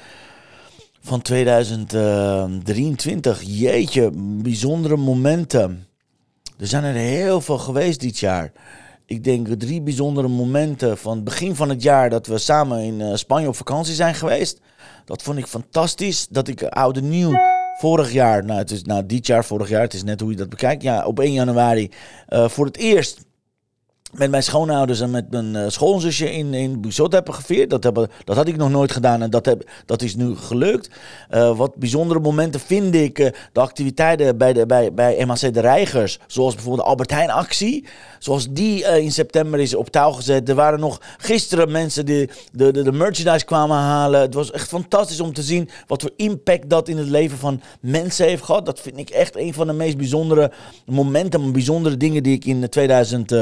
van 1.00 1.22
2023. 1.22 3.42
Jeetje, 3.42 4.10
bijzondere 4.14 4.96
momenten. 4.96 5.86
Er 6.58 6.66
zijn 6.66 6.84
er 6.84 6.94
heel 6.94 7.40
veel 7.40 7.58
geweest 7.58 8.00
dit 8.00 8.18
jaar. 8.18 8.52
Ik 9.06 9.24
denk 9.24 9.48
drie 9.48 9.82
bijzondere 9.82 10.28
momenten 10.28 10.98
van 10.98 11.14
het 11.14 11.24
begin 11.24 11.56
van 11.56 11.68
het 11.68 11.82
jaar 11.82 12.10
dat 12.10 12.26
we 12.26 12.38
samen 12.38 12.82
in 12.82 13.00
eh, 13.00 13.14
Spanje 13.14 13.48
op 13.48 13.56
vakantie 13.56 13.94
zijn 13.94 14.14
geweest. 14.14 14.60
Dat 15.04 15.22
vond 15.22 15.38
ik 15.38 15.46
fantastisch. 15.46 16.26
Dat 16.28 16.48
ik 16.48 16.62
oude 16.62 17.02
nieuw 17.02 17.60
vorig 17.82 18.12
jaar, 18.12 18.44
nou 18.44 18.58
het 18.58 18.70
is 18.70 18.82
nou 18.82 19.06
dit 19.06 19.26
jaar, 19.26 19.44
vorig 19.44 19.68
jaar, 19.68 19.80
het 19.80 19.94
is 19.94 20.04
net 20.04 20.20
hoe 20.20 20.30
je 20.30 20.36
dat 20.36 20.48
bekijkt. 20.48 20.82
Ja, 20.82 21.04
op 21.04 21.20
1 21.20 21.32
januari 21.32 21.90
uh, 22.28 22.48
voor 22.48 22.66
het 22.66 22.76
eerst 22.76 23.24
met 24.12 24.30
mijn 24.30 24.42
schoonouders 24.42 25.00
en 25.00 25.10
met 25.10 25.30
mijn 25.30 25.54
uh, 25.54 25.64
schoonzusje 25.68 26.32
in, 26.32 26.54
in 26.54 26.80
Buzot 26.80 27.12
hebben 27.12 27.34
gevierd. 27.34 27.70
Dat, 27.70 27.82
hebben, 27.82 28.10
dat 28.24 28.36
had 28.36 28.48
ik 28.48 28.56
nog 28.56 28.70
nooit 28.70 28.92
gedaan 28.92 29.22
en 29.22 29.30
dat, 29.30 29.46
heb, 29.46 29.70
dat 29.86 30.02
is 30.02 30.16
nu 30.16 30.36
gelukt. 30.36 30.90
Uh, 31.30 31.56
wat 31.56 31.76
bijzondere 31.76 32.20
momenten 32.20 32.60
vind 32.60 32.94
ik 32.94 33.18
uh, 33.18 33.28
de 33.52 33.60
activiteiten 33.60 34.36
bij, 34.36 34.52
de, 34.52 34.66
bij, 34.66 34.94
bij 34.94 35.26
MAC 35.26 35.54
de 35.54 35.60
Reigers. 35.60 36.18
Zoals 36.26 36.54
bijvoorbeeld 36.54 36.84
de 36.84 36.90
Albert 36.90 37.10
Heijn 37.10 37.30
actie. 37.30 37.86
Zoals 38.18 38.46
die 38.50 38.84
in 38.84 39.12
september 39.12 39.60
is 39.60 39.74
op 39.74 39.90
touw 39.90 40.10
gezet. 40.10 40.48
Er 40.48 40.54
waren 40.54 40.80
nog 40.80 41.00
gisteren 41.18 41.70
mensen 41.70 42.06
die 42.06 42.30
de, 42.52 42.72
de, 42.72 42.82
de 42.82 42.92
merchandise 42.92 43.44
kwamen 43.44 43.76
halen. 43.76 44.20
Het 44.20 44.34
was 44.34 44.50
echt 44.50 44.68
fantastisch 44.68 45.20
om 45.20 45.32
te 45.32 45.42
zien 45.42 45.68
wat 45.86 46.02
voor 46.02 46.12
impact 46.16 46.70
dat 46.70 46.88
in 46.88 46.96
het 46.96 47.08
leven 47.08 47.38
van 47.38 47.60
mensen 47.80 48.26
heeft 48.26 48.44
gehad. 48.44 48.66
Dat 48.66 48.80
vind 48.80 48.98
ik 48.98 49.10
echt 49.10 49.36
een 49.36 49.54
van 49.54 49.66
de 49.66 49.72
meest 49.72 49.96
bijzondere 49.96 50.52
momenten, 50.86 51.52
bijzondere 51.52 51.96
dingen 51.96 52.22
die 52.22 52.34
ik 52.34 52.44
in 52.44 52.68
2000... 52.68 53.32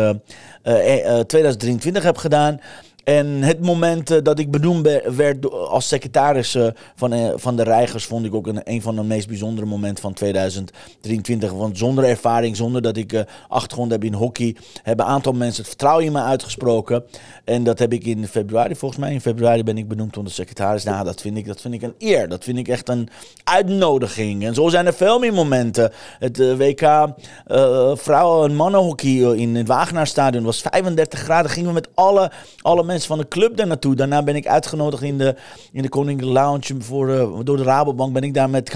2023 0.63 1.95
eh, 1.95 2.01
eh, 2.01 2.07
heb 2.07 2.17
gedaan. 2.17 2.61
En 3.05 3.27
het 3.27 3.61
moment 3.61 4.11
eh, 4.11 4.19
dat 4.23 4.39
ik 4.39 4.51
benoemd 4.51 4.83
be- 4.83 5.13
werd 5.17 5.51
als 5.51 5.89
secretaris 5.89 6.55
eh, 6.55 6.67
van, 6.97 7.13
eh, 7.13 7.29
van 7.37 7.57
de 7.57 7.63
Reigers 7.63 8.05
vond 8.05 8.25
ik 8.27 8.35
ook 8.35 8.47
een, 8.47 8.61
een 8.65 8.83
van 8.83 8.97
de 8.97 9.03
meest 9.03 9.29
bijzondere 9.29 9.67
momenten 9.67 10.03
van 10.03 10.13
2023. 10.13 11.53
Want 11.53 11.79
zonder 11.79 12.05
ervaring, 12.05 12.57
zonder 12.57 12.83
dat 12.83 12.97
ik 12.97 13.25
achtergrond 13.49 13.91
heb 13.91 14.05
in 14.05 14.15
hockey, 14.15 14.57
hebben 14.83 15.07
een 15.07 15.13
aantal 15.13 15.33
mensen 15.33 15.59
het 15.61 15.69
vertrouwen 15.69 16.05
in 16.05 16.13
me 16.13 16.21
uitgesproken. 16.23 17.05
En 17.45 17.65
dat 17.65 17.79
heb 17.79 17.93
ik 17.93 18.05
in 18.05 18.27
februari, 18.27 18.75
volgens 18.77 19.01
mij 19.01 19.13
in 19.13 19.21
februari 19.21 19.65
ben 19.65 19.79
ik 19.79 19.89
benoemd 19.89 20.15
de 20.15 20.29
secretaris. 20.29 20.85
Nou, 20.85 21.05
dat 21.05 21.21
vind 21.21 21.37
ik, 21.37 21.47
dat 21.47 21.61
vind 21.61 21.75
ik 21.75 21.83
een 21.83 21.95
eer. 21.99 22.29
Dat 22.29 22.45
vind 22.45 22.59
ik 22.59 22.69
echt 22.69 22.89
een 22.89 23.09
uitnodiging. 23.45 24.45
En 24.45 24.55
zo 24.55 24.69
zijn 24.69 24.87
er 24.87 24.95
veel 24.95 25.19
meer 25.19 25.33
momenten. 25.33 25.93
Het 26.19 26.57
WK 26.57 26.81
eh, 26.81 27.91
vrouwen- 27.95 28.51
en 28.51 28.57
mannenhockey 28.57 29.11
in 29.37 29.57
het 29.57 29.67
Wagenaarstadion 29.67 30.45
was 30.45 30.61
35 30.61 31.19
graden. 31.21 31.51
Gingen 31.51 31.69
we 31.69 31.75
met 31.75 31.89
alle, 31.95 32.31
alle 32.61 32.85
mensen 32.85 33.00
van 33.07 33.19
de 33.19 33.29
club 33.29 33.57
daar 33.57 33.67
naartoe. 33.67 33.95
Daarna 33.95 34.23
ben 34.23 34.37
ik 34.37 34.47
uitgenodigd 34.47 35.03
in 35.03 35.19
de, 35.19 35.35
in 35.73 35.83
de 35.83 35.89
Koninklijke 35.89 36.35
Lounge 36.35 36.75
voor, 36.79 37.15
eh, 37.15 37.39
door 37.43 37.57
de 37.57 37.63
Rabobank. 37.63 38.13
Ben 38.13 38.23
ik 38.23 38.35
daar 38.35 38.51
met 38.51 38.71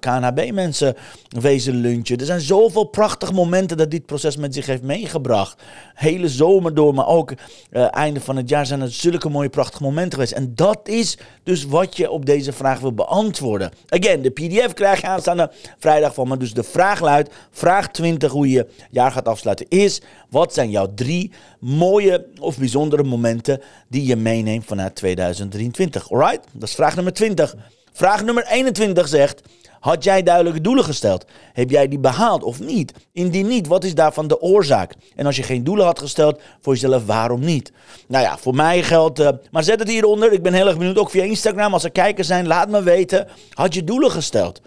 KNHB 0.00 0.50
mensen 0.52 0.94
wezen 1.28 1.74
lunchen. 1.74 2.18
Er 2.18 2.26
zijn 2.26 2.40
zoveel 2.40 2.84
prachtige 2.84 3.32
momenten 3.32 3.76
dat 3.76 3.90
dit 3.90 4.06
proces 4.06 4.36
met 4.36 4.54
zich 4.54 4.66
heeft 4.66 4.82
meegebracht. 4.82 5.62
Hele 5.94 6.28
zomer 6.28 6.74
door, 6.74 6.94
maar 6.94 7.06
ook 7.06 7.32
eh, 7.70 7.94
einde 7.94 8.20
van 8.20 8.36
het 8.36 8.48
jaar 8.48 8.66
zijn 8.66 8.80
er 8.80 8.92
zulke 8.92 9.28
mooie 9.28 9.48
prachtige 9.48 9.82
momenten 9.82 10.12
geweest. 10.12 10.32
En 10.32 10.52
dat 10.54 10.88
is 10.88 11.18
dus 11.42 11.64
wat 11.64 11.96
je 11.96 12.10
op 12.10 12.26
deze 12.26 12.52
vraag 12.52 12.80
wil 12.80 12.92
beantwoorden. 12.92 13.70
Again, 13.88 14.22
de 14.22 14.30
pdf 14.30 14.72
krijg 14.72 15.00
je 15.00 15.06
aanstaande 15.06 15.50
vrijdag 15.78 16.14
van 16.14 16.28
me. 16.28 16.36
Dus 16.36 16.54
de 16.54 16.62
vraag 16.62 17.00
luidt, 17.00 17.34
vraag 17.50 17.88
20 17.88 18.32
hoe 18.32 18.50
je 18.50 18.66
jaar 18.90 19.12
gaat 19.12 19.28
afsluiten 19.28 19.66
is... 19.68 20.00
wat 20.30 20.54
zijn 20.54 20.70
jouw 20.70 20.94
drie 20.94 21.32
mooie 21.60 22.26
of 22.40 22.58
bijzondere 22.58 23.02
momenten 23.02 23.59
die 23.88 24.06
je 24.06 24.16
meeneemt 24.16 24.64
vanuit 24.64 24.94
2023? 24.94 26.10
Alright? 26.12 26.46
Dat 26.52 26.68
is 26.68 26.74
vraag 26.74 26.94
nummer 26.94 27.12
20. 27.12 27.54
Vraag 27.92 28.24
nummer 28.24 28.46
21 28.46 29.08
zegt... 29.08 29.42
Had 29.80 30.04
jij 30.04 30.22
duidelijke 30.22 30.60
doelen 30.60 30.84
gesteld? 30.84 31.24
Heb 31.52 31.70
jij 31.70 31.88
die 31.88 31.98
behaald 31.98 32.42
of 32.42 32.60
niet? 32.60 32.92
Indien 33.12 33.46
niet, 33.46 33.66
wat 33.66 33.84
is 33.84 33.94
daarvan 33.94 34.28
de 34.28 34.40
oorzaak? 34.40 34.94
En 35.16 35.26
als 35.26 35.36
je 35.36 35.42
geen 35.42 35.64
doelen 35.64 35.84
had 35.86 35.98
gesteld 35.98 36.40
voor 36.60 36.72
jezelf, 36.72 37.06
waarom 37.06 37.40
niet? 37.40 37.72
Nou 38.08 38.24
ja, 38.24 38.38
voor 38.38 38.54
mij 38.54 38.82
geldt. 38.82 39.18
eh, 39.18 39.28
maar 39.50 39.62
zet 39.64 39.78
het 39.78 39.88
hieronder. 39.88 40.32
Ik 40.32 40.42
ben 40.42 40.52
heel 40.52 40.66
erg 40.66 40.78
benieuwd. 40.78 40.98
Ook 40.98 41.10
via 41.10 41.22
Instagram. 41.22 41.72
Als 41.72 41.84
er 41.84 41.90
kijkers 41.90 42.26
zijn, 42.26 42.46
laat 42.46 42.68
me 42.68 42.82
weten. 42.82 43.26
Had 43.50 43.74
je 43.74 43.84
doelen 43.84 44.10
gesteld? 44.10 44.60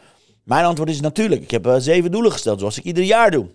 Mijn 0.44 0.66
antwoord 0.66 0.90
is 0.90 1.02
natuurlijk. 1.02 1.42
Ik 1.42 1.52
heb 1.52 1.66
eh, 1.68 1.76
zeven 1.78 2.12
doelen 2.12 2.32
gesteld, 2.32 2.60
zoals 2.60 2.78
ik 2.78 2.84
ieder 2.84 3.04
jaar 3.04 3.32
doe. 3.32 3.46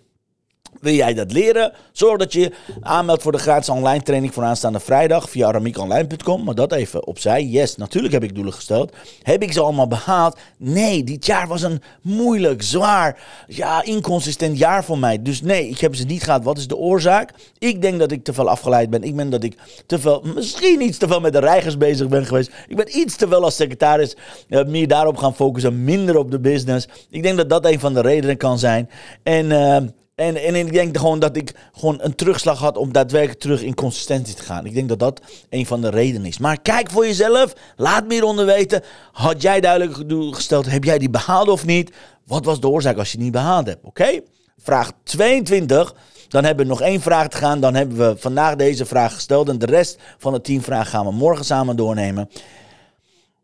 Wil 0.79 0.93
jij 0.93 1.13
dat 1.13 1.31
leren? 1.31 1.71
Zorg 1.91 2.17
dat 2.17 2.33
je 2.33 2.51
aanmeldt 2.81 3.21
voor 3.21 3.31
de 3.31 3.37
gratis 3.37 3.69
online 3.69 4.03
training 4.03 4.33
voor 4.33 4.43
aanstaande 4.43 4.79
vrijdag 4.79 5.29
via 5.29 5.47
aramiekonline.com. 5.47 6.43
Maar 6.43 6.55
dat 6.55 6.71
even 6.71 7.07
opzij. 7.07 7.43
Yes, 7.43 7.75
natuurlijk 7.75 8.13
heb 8.13 8.23
ik 8.23 8.35
doelen 8.35 8.53
gesteld. 8.53 8.95
Heb 9.21 9.43
ik 9.43 9.53
ze 9.53 9.61
allemaal 9.61 9.87
behaald? 9.87 10.37
Nee, 10.57 11.03
dit 11.03 11.25
jaar 11.25 11.47
was 11.47 11.61
een 11.61 11.81
moeilijk, 12.01 12.61
zwaar, 12.61 13.19
ja, 13.47 13.83
inconsistent 13.83 14.57
jaar 14.57 14.83
voor 14.83 14.97
mij. 14.99 15.21
Dus 15.21 15.41
nee, 15.41 15.69
ik 15.69 15.79
heb 15.79 15.95
ze 15.95 16.03
niet 16.03 16.23
gehad. 16.23 16.43
Wat 16.43 16.57
is 16.57 16.67
de 16.67 16.77
oorzaak? 16.77 17.33
Ik 17.57 17.81
denk 17.81 17.99
dat 17.99 18.11
ik 18.11 18.23
te 18.23 18.33
veel 18.33 18.49
afgeleid 18.49 18.89
ben. 18.89 19.03
Ik 19.03 19.15
ben 19.15 19.29
dat 19.29 19.43
ik 19.43 19.57
te 19.85 19.99
veel, 19.99 20.23
misschien 20.35 20.81
iets 20.81 20.97
te 20.97 21.07
veel 21.07 21.19
met 21.19 21.33
de 21.33 21.39
reigers 21.39 21.77
bezig 21.77 22.07
ben 22.07 22.25
geweest. 22.25 22.51
Ik 22.67 22.75
ben 22.75 22.97
iets 22.97 23.15
te 23.15 23.27
veel 23.27 23.43
als 23.43 23.55
secretaris 23.55 24.15
eh, 24.49 24.65
meer 24.65 24.87
daarop 24.87 25.17
gaan 25.17 25.35
focussen, 25.35 25.83
minder 25.83 26.17
op 26.17 26.31
de 26.31 26.39
business. 26.39 26.87
Ik 27.09 27.23
denk 27.23 27.37
dat 27.37 27.49
dat 27.49 27.65
een 27.65 27.79
van 27.79 27.93
de 27.93 28.01
redenen 28.01 28.37
kan 28.37 28.59
zijn. 28.59 28.89
En... 29.23 29.51
eh, 29.51 29.77
en, 30.19 30.35
en 30.35 30.55
ik 30.55 30.73
denk 30.73 30.97
gewoon 30.97 31.19
dat 31.19 31.35
ik 31.35 31.53
gewoon 31.71 31.97
een 32.01 32.15
terugslag 32.15 32.59
had 32.59 32.77
om 32.77 32.93
daadwerkelijk 32.93 33.39
terug 33.39 33.61
in 33.61 33.73
consistentie 33.73 34.35
te 34.35 34.43
gaan. 34.43 34.65
Ik 34.65 34.73
denk 34.73 34.89
dat 34.89 34.99
dat 34.99 35.21
een 35.49 35.65
van 35.65 35.81
de 35.81 35.89
redenen 35.89 36.27
is. 36.27 36.37
Maar 36.37 36.61
kijk 36.61 36.91
voor 36.91 37.05
jezelf. 37.05 37.53
Laat 37.75 38.07
me 38.07 38.13
hieronder 38.13 38.45
weten. 38.45 38.83
Had 39.11 39.41
jij 39.41 39.59
duidelijk 39.59 39.93
gesteld? 40.35 40.65
Heb 40.65 40.83
jij 40.83 40.97
die 40.97 41.09
behaald 41.09 41.49
of 41.49 41.65
niet? 41.65 41.91
Wat 42.25 42.45
was 42.45 42.59
de 42.59 42.69
oorzaak 42.69 42.97
als 42.97 43.11
je 43.11 43.15
het 43.15 43.23
niet 43.23 43.33
behaald 43.33 43.67
hebt? 43.67 43.83
Oké? 43.83 44.19
Vraag 44.57 44.91
22. 45.03 45.95
Dan 46.27 46.43
hebben 46.43 46.65
we 46.65 46.71
nog 46.71 46.81
één 46.81 47.01
vraag 47.01 47.27
te 47.27 47.37
gaan. 47.37 47.59
Dan 47.59 47.75
hebben 47.75 47.97
we 47.97 48.15
vandaag 48.17 48.55
deze 48.55 48.85
vraag 48.85 49.13
gesteld. 49.13 49.49
En 49.49 49.57
de 49.59 49.65
rest 49.65 49.99
van 50.17 50.33
de 50.33 50.41
10 50.41 50.61
vragen 50.61 50.85
gaan 50.85 51.05
we 51.05 51.11
morgen 51.11 51.45
samen 51.45 51.75
doornemen. 51.75 52.29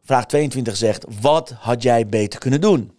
Vraag 0.03 0.25
22 0.25 0.75
zegt: 0.75 1.05
Wat 1.21 1.53
had 1.59 1.83
jij 1.83 2.07
beter 2.07 2.39
kunnen 2.39 2.61
doen? 2.61 2.94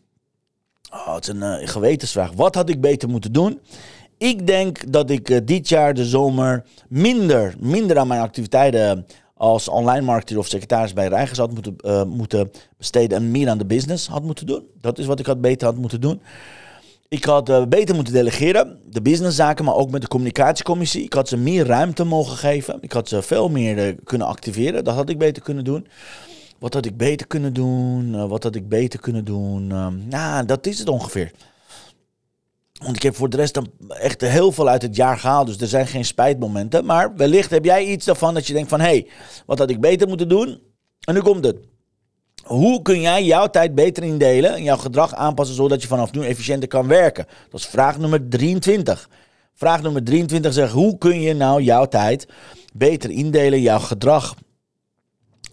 Oh, 0.93 1.15
het 1.15 1.29
is 1.29 1.35
een 1.35 1.43
eh, 1.43 1.69
gewetensvraag. 1.69 2.33
Wat 2.33 2.55
had 2.55 2.69
ik 2.69 2.81
beter 2.81 3.09
moeten 3.09 3.33
doen? 3.33 3.61
Ik 4.19 4.47
denk 4.47 4.93
dat 4.93 5.11
ik 5.11 5.31
eh, 5.31 5.39
dit 5.45 5.69
jaar 5.69 5.95
de 5.95 6.05
zomer 6.05 6.65
minder, 6.89 7.55
minder 7.59 7.99
aan 7.99 8.09
mijn 8.09 8.21
activiteiten 8.21 9.07
als 9.37 9.69
online 9.69 10.05
marketeer 10.05 10.39
of 10.39 10.47
secretaris 10.47 10.93
bij 10.93 11.09
Reigers 11.09 11.39
had 11.39 11.53
moeten, 11.53 11.77
eh, 11.81 12.05
moeten 12.05 12.51
besteden 12.77 13.19
en 13.19 13.31
meer 13.31 13.49
aan 13.49 13.59
de 13.59 13.67
business 13.67 14.07
had 14.07 14.23
moeten 14.23 14.47
doen. 14.47 14.67
Dat 14.81 14.99
is 14.99 15.07
wat 15.07 15.21
ik 15.21 15.27
had 15.27 15.41
beter 15.41 15.67
had 15.67 15.77
moeten 15.77 16.01
doen. 16.01 16.21
Ik 17.09 17.25
had 17.25 17.49
eh, 17.49 17.65
beter 17.65 17.95
moeten 17.95 18.13
delegeren, 18.13 18.79
de 18.91 19.03
businesszaken, 19.03 19.65
maar 19.65 19.75
ook 19.75 19.91
met 19.91 20.01
de 20.01 20.09
communicatiecommissie. 20.09 21.05
Ik 21.05 21.13
had 21.13 21.29
ze 21.29 21.37
meer 21.37 21.67
ruimte 21.67 22.05
mogen 22.05 22.37
geven. 22.37 22.79
Ik 22.81 22.93
had 22.93 23.09
ze 23.09 23.23
veel 23.23 23.49
meer 23.49 23.79
eh, 23.79 23.95
kunnen 24.05 24.27
activeren. 24.27 24.85
Dat 24.85 24.95
had 24.95 25.09
ik 25.09 25.19
beter 25.19 25.43
kunnen 25.43 25.65
doen. 25.65 25.87
Wat 26.59 26.75
had 26.75 26.87
ik 26.87 26.97
beter 26.97 27.27
kunnen 27.27 27.53
doen? 27.53 28.15
Eh, 28.15 28.29
wat 28.29 28.43
had 28.43 28.55
ik 28.55 28.69
beter 28.69 29.01
kunnen 29.01 29.25
doen? 29.25 29.73
Ehm, 29.73 30.09
nou, 30.09 30.47
dat 30.47 30.67
is 30.67 30.79
het 30.79 30.89
ongeveer. 30.89 31.31
Want 32.85 32.97
ik 32.97 33.03
heb 33.03 33.17
voor 33.17 33.31
de 33.31 33.37
rest 33.37 33.55
dan 33.55 33.71
echt 33.89 34.21
heel 34.21 34.53
veel 34.53 34.69
uit 34.69 34.83
het 34.83 34.97
jaar 34.97 35.19
gehaald. 35.19 35.47
Dus 35.47 35.61
er 35.61 35.67
zijn 35.67 35.87
geen 35.87 36.05
spijtmomenten. 36.05 36.85
Maar 36.85 37.17
wellicht 37.17 37.51
heb 37.51 37.65
jij 37.65 37.85
iets 37.85 38.05
daarvan 38.05 38.35
dat 38.35 38.47
je 38.47 38.53
denkt 38.53 38.69
van... 38.69 38.81
hé, 38.81 38.87
hey, 38.87 39.07
wat 39.47 39.59
had 39.59 39.71
ik 39.71 39.81
beter 39.81 40.09
moeten 40.09 40.29
doen? 40.29 40.61
En 41.01 41.15
nu 41.15 41.21
komt 41.21 41.45
het. 41.45 41.57
Hoe 42.45 42.83
kun 42.83 43.01
jij 43.01 43.25
jouw 43.25 43.47
tijd 43.47 43.75
beter 43.75 44.03
indelen 44.03 44.55
en 44.55 44.63
jouw 44.63 44.77
gedrag 44.77 45.15
aanpassen... 45.15 45.57
zodat 45.57 45.83
je 45.83 45.89
vanaf 45.89 46.13
nu 46.13 46.25
efficiënter 46.25 46.69
kan 46.69 46.87
werken? 46.87 47.27
Dat 47.51 47.61
is 47.61 47.67
vraag 47.67 47.99
nummer 47.99 48.29
23. 48.29 49.09
Vraag 49.55 49.83
nummer 49.83 50.05
23 50.05 50.53
zegt... 50.53 50.73
hoe 50.73 50.99
kun 50.99 51.21
je 51.21 51.35
nou 51.35 51.63
jouw 51.63 51.87
tijd 51.87 52.29
beter 52.75 53.11
indelen, 53.11 53.61
jouw 53.61 53.79
gedrag 53.79 54.35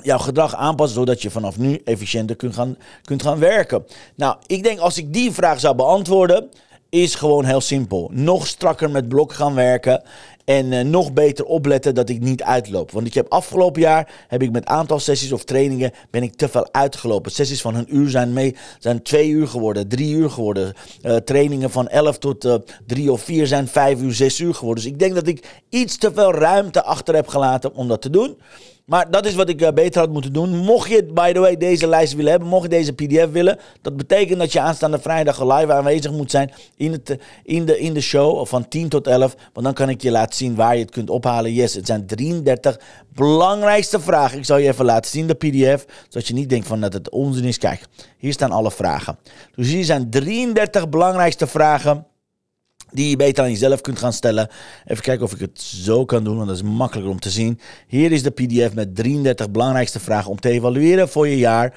jouw 0.01 0.17
gedrag 0.17 0.55
aanpassen 0.55 0.97
zodat 0.99 1.21
je 1.21 1.29
vanaf 1.29 1.57
nu 1.57 1.81
efficiënter 1.83 2.35
kunt 2.35 2.53
gaan, 2.53 2.77
kunt 3.01 3.21
gaan 3.21 3.39
werken. 3.39 3.85
Nou, 4.15 4.35
ik 4.45 4.63
denk 4.63 4.79
als 4.79 4.97
ik 4.97 5.13
die 5.13 5.31
vraag 5.31 5.59
zou 5.59 5.75
beantwoorden, 5.75 6.49
is 6.89 7.15
gewoon 7.15 7.45
heel 7.45 7.61
simpel. 7.61 8.09
Nog 8.11 8.47
strakker 8.47 8.91
met 8.91 9.07
blok 9.07 9.33
gaan 9.33 9.55
werken 9.55 10.03
en 10.45 10.73
eh, 10.73 10.85
nog 10.85 11.13
beter 11.13 11.45
opletten 11.45 11.95
dat 11.95 12.09
ik 12.09 12.19
niet 12.19 12.43
uitloop. 12.43 12.91
Want 12.91 13.07
ik 13.07 13.13
heb 13.13 13.31
afgelopen 13.31 13.81
jaar 13.81 14.25
heb 14.27 14.41
ik 14.41 14.51
met 14.51 14.65
aantal 14.65 14.99
sessies 14.99 15.31
of 15.31 15.43
trainingen 15.43 15.91
ben 16.09 16.23
ik 16.23 16.35
te 16.35 16.49
veel 16.49 16.67
uitgelopen. 16.71 17.31
Sessies 17.31 17.61
van 17.61 17.75
een 17.75 17.95
uur 17.95 18.09
zijn, 18.09 18.33
mee, 18.33 18.55
zijn 18.79 19.01
twee 19.01 19.29
uur 19.29 19.47
geworden, 19.47 19.87
drie 19.87 20.13
uur 20.15 20.29
geworden. 20.29 20.73
Eh, 21.01 21.15
trainingen 21.15 21.71
van 21.71 21.87
11 21.87 22.17
tot 22.17 22.45
eh, 22.45 22.55
drie 22.87 23.11
of 23.11 23.21
vier 23.21 23.47
zijn 23.47 23.67
vijf 23.67 24.01
uur, 24.01 24.13
zes 24.13 24.39
uur 24.39 24.53
geworden. 24.53 24.83
Dus 24.83 24.93
ik 24.93 24.99
denk 24.99 25.15
dat 25.15 25.27
ik 25.27 25.61
iets 25.69 25.97
te 25.97 26.11
veel 26.13 26.33
ruimte 26.33 26.83
achter 26.83 27.15
heb 27.15 27.27
gelaten 27.27 27.73
om 27.73 27.87
dat 27.87 28.01
te 28.01 28.09
doen. 28.09 28.37
Maar 28.85 29.11
dat 29.11 29.25
is 29.25 29.35
wat 29.35 29.49
ik 29.49 29.61
eh, 29.61 29.73
beter 29.73 30.01
had 30.01 30.09
moeten 30.09 30.33
doen. 30.33 30.57
Mocht 30.57 30.89
je, 30.89 31.03
by 31.13 31.31
the 31.31 31.39
way, 31.39 31.57
deze 31.57 31.87
lijst 31.87 32.13
willen 32.13 32.31
hebben, 32.31 32.49
mocht 32.49 32.63
je 32.63 32.69
deze 32.69 32.93
PDF 32.93 33.31
willen, 33.31 33.59
dat 33.81 33.97
betekent 33.97 34.39
dat 34.39 34.51
je 34.51 34.59
aanstaande 34.59 34.99
vrijdag 34.99 35.41
live 35.41 35.73
aanwezig 35.73 36.11
moet 36.11 36.31
zijn 36.31 36.51
in, 36.75 36.91
het, 36.91 37.09
eh, 37.09 37.17
in, 37.43 37.65
de, 37.65 37.79
in 37.79 37.93
de 37.93 38.01
show 38.01 38.45
van 38.45 38.67
10 38.67 38.89
tot 38.89 39.07
11. 39.07 39.35
Want 39.53 39.65
dan 39.65 39.75
kan 39.75 39.89
ik 39.89 40.01
je 40.01 40.11
laten 40.11 40.35
zien 40.35 40.55
waar 40.55 40.75
je 40.75 40.81
het 40.81 40.91
kunt 40.91 41.09
ophalen. 41.09 41.53
Yes, 41.53 41.73
het 41.73 41.85
zijn 41.85 42.05
33 42.05 42.79
belangrijkste 43.13 43.99
vragen. 43.99 44.37
Ik 44.37 44.45
zal 44.45 44.57
je 44.57 44.67
even 44.67 44.85
laten 44.85 45.11
zien, 45.11 45.27
de 45.27 45.33
PDF, 45.33 45.85
zodat 46.09 46.27
je 46.27 46.33
niet 46.33 46.49
denkt 46.49 46.67
van 46.67 46.81
dat 46.81 46.93
het 46.93 47.09
onzin 47.09 47.43
is. 47.43 47.57
Kijk, 47.57 47.85
hier 48.17 48.33
staan 48.33 48.51
alle 48.51 48.71
vragen. 48.71 49.17
Dus 49.55 49.67
hier 49.67 49.83
zijn 49.83 50.09
33 50.09 50.89
belangrijkste 50.89 51.47
vragen 51.47 52.05
die 52.93 53.09
je 53.09 53.15
beter 53.15 53.43
aan 53.43 53.51
jezelf 53.51 53.81
kunt 53.81 53.99
gaan 53.99 54.13
stellen. 54.13 54.49
Even 54.85 55.03
kijken 55.03 55.25
of 55.25 55.33
ik 55.33 55.39
het 55.39 55.61
zo 55.61 56.05
kan 56.05 56.23
doen, 56.23 56.35
want 56.35 56.47
dat 56.47 56.57
is 56.57 56.63
makkelijker 56.63 57.11
om 57.11 57.19
te 57.19 57.29
zien. 57.29 57.59
Hier 57.87 58.11
is 58.11 58.23
de 58.23 58.29
PDF 58.29 58.73
met 58.73 58.95
33 58.95 59.51
belangrijkste 59.51 59.99
vragen 59.99 60.31
om 60.31 60.39
te 60.39 60.49
evalueren 60.49 61.09
voor 61.09 61.27
je 61.27 61.37
jaar. 61.37 61.73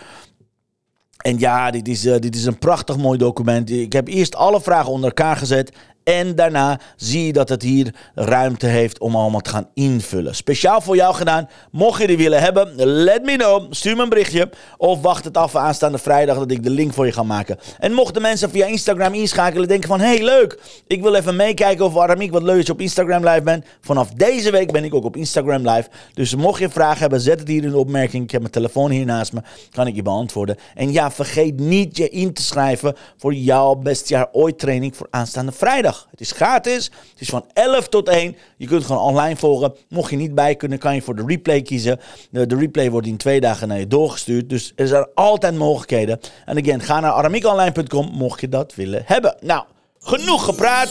En 1.17 1.39
ja, 1.39 1.71
dit 1.71 1.89
is, 1.89 2.05
eh, 2.05 2.19
dit 2.19 2.35
is 2.35 2.45
een 2.45 2.59
prachtig 2.59 2.97
mooi 2.97 3.19
document. 3.19 3.71
Ik 3.71 3.93
heb 3.93 4.09
eerst 4.09 4.35
alle 4.35 4.61
vragen 4.61 4.93
onder 4.93 5.09
elkaar 5.09 5.37
gezet. 5.37 5.73
En 6.07 6.35
daarna 6.35 6.81
zie 6.97 7.27
je 7.27 7.33
dat 7.33 7.49
het 7.49 7.63
hier 7.63 7.95
ruimte 8.15 8.67
heeft 8.67 8.99
om 8.99 9.17
allemaal 9.17 9.41
te 9.41 9.51
gaan 9.51 9.69
invullen. 9.75 10.35
Speciaal 10.35 10.81
voor 10.81 10.97
jou 10.97 11.15
gedaan. 11.15 11.49
Mocht 11.71 12.01
je 12.01 12.07
die 12.07 12.17
willen 12.17 12.41
hebben, 12.41 12.75
let 12.85 13.25
me 13.25 13.37
know. 13.37 13.73
Stuur 13.73 13.97
me 13.97 14.03
een 14.03 14.09
berichtje. 14.09 14.51
Of 14.77 15.01
wacht 15.01 15.25
het 15.25 15.37
af 15.37 15.57
aanstaande 15.57 15.99
vrijdag 15.99 16.39
dat 16.39 16.51
ik 16.51 16.63
de 16.63 16.71
link 16.71 16.93
voor 16.93 17.07
je 17.07 17.13
ga 17.13 17.23
maken. 17.23 17.59
En 17.79 17.93
mochten 17.93 18.23
mensen 18.23 18.51
via 18.51 18.67
Instagram 18.67 19.15
inschakelen 19.15 19.69
denken 19.69 19.89
van... 19.89 20.01
Hey, 20.01 20.23
leuk. 20.23 20.59
Ik 20.87 21.03
wil 21.03 21.15
even 21.15 21.37
meekijken 21.37 21.85
of 21.85 21.97
Aramiek 21.97 22.33
wat 22.33 22.43
leuk 22.43 22.63
is 22.63 22.71
op 22.71 22.81
Instagram 22.81 23.25
live 23.25 23.43
ben. 23.43 23.65
Vanaf 23.81 24.11
deze 24.11 24.51
week 24.51 24.73
ben 24.73 24.85
ik 24.85 24.95
ook 24.95 25.05
op 25.05 25.17
Instagram 25.17 25.69
live. 25.69 25.89
Dus 26.15 26.35
mocht 26.35 26.61
je 26.61 26.69
vragen 26.69 27.01
hebben, 27.01 27.21
zet 27.21 27.39
het 27.39 27.49
hier 27.49 27.65
in 27.65 27.71
de 27.71 27.79
opmerking. 27.79 28.25
Ik 28.25 28.31
heb 28.31 28.41
mijn 28.41 28.53
telefoon 28.53 28.91
hier 28.91 29.05
naast 29.05 29.33
me. 29.33 29.41
Kan 29.71 29.87
ik 29.87 29.95
je 29.95 30.03
beantwoorden. 30.03 30.57
En 30.75 30.93
ja, 30.93 31.11
vergeet 31.11 31.61
niet 31.61 31.97
je 31.97 32.09
in 32.09 32.33
te 32.33 32.43
schrijven 32.43 32.97
voor 33.17 33.35
jouw 33.35 33.75
beste 33.75 34.13
jaar 34.13 34.29
ooit 34.33 34.59
training 34.59 34.97
voor 34.97 35.07
aanstaande 35.11 35.53
vrijdag. 35.53 35.96
Het 36.11 36.21
is 36.21 36.33
gratis. 36.33 36.85
Het 36.85 37.21
is 37.21 37.29
van 37.29 37.45
11 37.53 37.89
tot 37.89 38.09
1. 38.09 38.37
Je 38.57 38.67
kunt 38.67 38.85
gewoon 38.85 39.03
online 39.03 39.37
volgen. 39.37 39.75
Mocht 39.89 40.11
je 40.11 40.17
niet 40.17 40.35
bij 40.35 40.55
kunnen, 40.55 40.79
kan 40.79 40.95
je 40.95 41.03
voor 41.03 41.17
de 41.17 41.25
replay 41.27 41.63
kiezen. 41.63 42.01
De, 42.31 42.47
de 42.47 42.57
replay 42.57 42.91
wordt 42.91 43.07
in 43.07 43.17
twee 43.17 43.41
dagen 43.41 43.69
naar 43.69 43.79
je 43.79 43.87
doorgestuurd. 43.87 44.49
Dus 44.49 44.73
er 44.77 44.87
zijn 44.87 45.07
altijd 45.15 45.55
mogelijkheden. 45.55 46.21
En 46.45 46.59
again, 46.59 46.81
ga 46.81 47.01
naar 47.01 47.13
aramiekonline.com 47.13 48.11
mocht 48.13 48.41
je 48.41 48.49
dat 48.49 48.75
willen 48.75 49.03
hebben. 49.05 49.37
Nou, 49.41 49.65
genoeg 49.99 50.45
gepraat. 50.45 50.89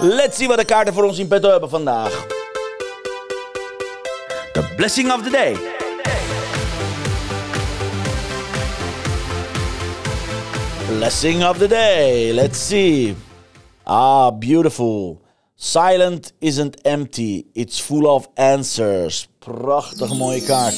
Let's 0.00 0.36
see 0.36 0.48
wat 0.48 0.58
de 0.58 0.64
kaarten 0.64 0.94
voor 0.94 1.04
ons 1.04 1.18
in 1.18 1.28
petto 1.28 1.50
hebben 1.50 1.70
vandaag. 1.70 2.26
The 4.52 4.72
blessing 4.76 5.12
of 5.12 5.22
the 5.22 5.30
day. 5.30 5.56
Blessing 10.86 11.44
of 11.44 11.58
the 11.58 11.68
day. 11.68 12.32
Let's 12.32 12.58
see. 12.58 13.14
Ah, 13.92 14.30
beautiful. 14.30 15.20
Silent 15.56 16.32
isn't 16.38 16.76
empty. 16.84 17.46
It's 17.54 17.80
full 17.80 18.06
of 18.06 18.28
answers. 18.34 19.28
Prachtig 19.38 20.14
mooie 20.14 20.40
kaart. 20.40 20.74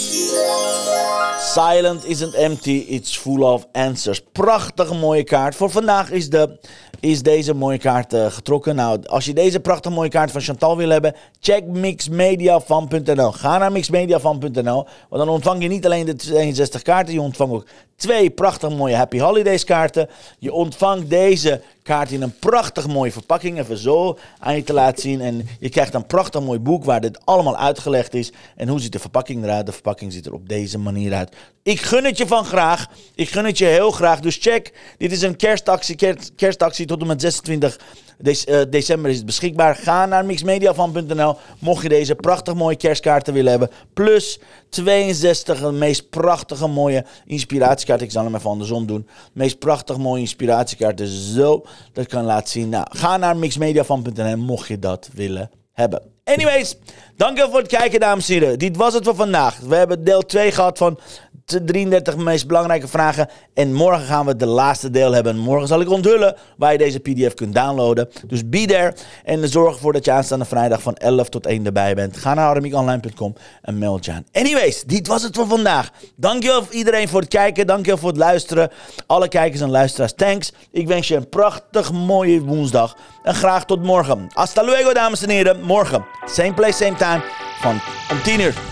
Silent 1.39 2.05
isn't 2.05 2.35
empty. 2.35 2.87
It's 2.89 3.17
full 3.17 3.43
of 3.43 3.67
answers. 3.73 4.21
Prachtige 4.33 4.95
mooie 4.95 5.25
kaart. 5.25 5.55
Voor 5.55 5.71
vandaag 5.71 6.11
is 6.11 6.31
de 6.31 6.59
is 7.01 7.23
deze 7.23 7.55
mooie 7.55 7.79
kaart 7.79 8.13
uh, 8.13 8.27
getrokken. 8.27 8.75
Nou, 8.75 9.07
als 9.07 9.25
je 9.25 9.33
deze 9.33 9.61
prachtige 9.61 9.95
mooie 9.95 10.09
kaart 10.09 10.31
van 10.31 10.41
Chantal 10.41 10.77
wil 10.77 10.89
hebben, 10.89 11.15
check 11.41 11.67
mixmediafan.nl. 11.67 13.33
Ga 13.33 13.59
naar 13.59 13.73
mixmediafan.nl, 13.73 14.87
want 15.09 15.25
dan 15.25 15.29
ontvang 15.29 15.63
je 15.63 15.69
niet 15.69 15.85
alleen 15.85 16.07
de 16.07 16.15
62 16.15 16.83
kaarten, 16.83 17.15
je 17.15 17.21
ontvangt 17.21 17.55
ook 17.55 17.67
twee 18.03 18.31
prachtige 18.31 18.75
mooie 18.75 18.95
Happy 18.95 19.19
Holidays 19.19 19.65
kaarten. 19.65 20.09
Je 20.39 20.53
ontvangt 20.53 21.11
deze 21.11 21.61
kaart 21.83 22.11
in 22.11 22.23
een 22.23 22.39
prachtig 22.39 22.89
mooie 22.89 23.13
verpakking. 23.13 23.59
Even 23.59 23.77
zo 23.77 24.19
aan 24.39 24.57
je 24.57 24.65
te 24.65 24.73
laten 24.73 25.03
zien. 25.03 25.21
En 25.21 25.49
je 25.61 25.69
krijgt 25.69 25.95
een 25.95 26.07
prachtig 26.07 26.41
mooi 26.41 26.59
boek 26.59 26.85
waar 26.85 27.01
dit 27.01 27.27
allemaal 27.27 27.57
uitgelegd 27.57 28.15
is. 28.15 28.33
En 28.57 28.69
hoe 28.69 28.81
ziet 28.81 28.93
de 28.93 28.99
verpakking 28.99 29.45
eruit? 29.45 29.67
De 29.67 29.73
verpakking 29.73 30.13
ziet 30.13 30.27
er 30.27 30.33
op 30.33 30.49
deze 30.49 30.79
manier 30.79 31.15
uit. 31.15 31.35
Ik 31.63 31.81
gun 31.81 32.05
het 32.05 32.19
je 32.19 32.27
van 32.27 32.45
graag. 32.45 32.87
Ik 33.15 33.29
gun 33.29 33.45
het 33.45 33.59
je 33.59 33.65
heel 33.65 33.91
graag. 33.91 34.21
Dus 34.21 34.37
check. 34.37 34.73
Dit 34.99 35.13
is 35.13 35.23
een 35.23 35.37
kerstactie. 35.37 35.97
Kerstactie 36.37 36.87
tot 36.87 37.01
en 37.01 37.07
met 37.07 37.21
26 37.21 37.79
eh, 38.23 38.61
december 38.71 39.11
is 39.11 39.17
het 39.17 39.27
beschikbaar. 39.27 39.77
Ga 39.77 40.07
naar 40.07 40.25
mixmediafan.nl 40.25 41.37
mocht 41.59 41.83
je 41.83 41.89
deze 41.89 42.15
prachtig 42.15 42.55
mooie 42.55 42.77
kerstkaarten 42.77 43.35
willen 43.35 43.51
hebben. 43.51 43.71
Plus 43.95 44.41
62 44.69 45.61
de 45.61 45.73
meest 45.73 46.11
prachtige 46.11 46.67
mooie 46.67 47.05
inspiratiekaarten. 47.27 47.92
Ik 48.01 48.11
zal 48.11 48.25
hem 48.25 48.35
even 48.35 48.51
andersom 48.51 48.87
doen. 48.87 49.09
Meest 49.33 49.59
prachtig 49.59 49.99
mooie 49.99 50.21
inspiratiekaarten. 50.21 51.07
Zo, 51.07 51.65
dat 51.93 52.07
kan 52.07 52.25
laten 52.25 52.49
zien. 52.49 52.69
Nou, 52.69 52.87
ga 52.91 53.17
naar 53.17 53.37
mixmediafan.nl 53.37 54.37
mocht 54.37 54.69
je 54.69 54.79
dat 54.79 55.09
willen 55.13 55.51
hebben. 55.73 56.03
Anyways, 56.25 56.77
dankjewel 57.17 57.51
voor 57.51 57.61
het 57.61 57.69
kijken, 57.69 58.01
dames 58.01 58.29
en 58.29 58.35
heren. 58.35 58.59
Dit 58.59 58.77
was 58.77 58.95
het 58.95 59.05
voor 59.05 59.15
vandaag. 59.15 59.59
We 59.59 59.75
hebben 59.75 60.05
deel 60.05 60.23
2 60.23 60.53
gehad 60.53 60.79
van 60.79 60.99
de 61.45 61.65
33 61.65 62.17
meest 62.17 62.47
belangrijke 62.47 62.89
vragen. 62.89 63.29
En 63.55 63.73
morgen 63.73 64.05
gaan 64.05 64.27
we 64.27 64.37
de 64.37 64.47
laatste 64.47 64.91
deel 64.91 65.13
hebben. 65.13 65.39
Morgen 65.39 65.69
zal 65.69 65.81
ik 65.81 65.91
onthullen 65.91 66.37
waar 66.57 66.73
je 66.73 66.79
deze 66.79 67.01
PDF 67.01 67.35
kunt 67.35 67.55
downloaden. 67.55 68.09
Dus 68.27 68.49
be 68.49 68.67
there. 68.67 68.95
En 69.25 69.49
zorg 69.49 69.75
ervoor 69.75 69.93
dat 69.93 70.05
je 70.05 70.11
aanstaande 70.11 70.45
vrijdag 70.45 70.83
van 70.83 70.95
11 70.95 71.29
tot 71.29 71.47
1 71.47 71.67
erbij 71.67 71.95
bent. 71.95 72.17
Ga 72.17 72.35
naar 72.35 72.49
aramiekonline.com 72.49 73.35
en 73.63 73.79
meld 73.79 74.05
je 74.05 74.13
aan. 74.13 74.25
Anyways, 74.33 74.83
dit 74.83 75.07
was 75.07 75.23
het 75.23 75.35
voor 75.35 75.47
vandaag. 75.47 75.91
Dankjewel 76.17 76.67
iedereen 76.71 77.09
voor 77.09 77.21
het 77.21 77.29
kijken. 77.29 77.67
Dankjewel 77.67 77.99
voor 77.99 78.09
het 78.09 78.19
luisteren. 78.19 78.71
Alle 79.07 79.29
kijkers 79.29 79.61
en 79.61 79.71
luisteraars, 79.71 80.13
thanks. 80.17 80.53
Ik 80.71 80.87
wens 80.87 81.09
je 81.09 81.17
een 81.17 81.29
prachtig 81.29 81.93
mooie 81.93 82.41
woensdag. 82.41 82.97
En 83.23 83.35
graag 83.35 83.65
tot 83.65 83.83
morgen. 83.83 84.27
Hasta 84.33 84.63
luego, 84.63 84.93
dames 84.93 85.23
en 85.23 85.31
heren. 85.31 85.63
Morgen, 85.63 86.05
same 86.25 86.55
place, 86.55 86.85
same 86.85 86.97
time. 86.97 87.23
Van 87.61 87.81
om 88.11 88.23
10 88.23 88.41
uur. 88.41 88.72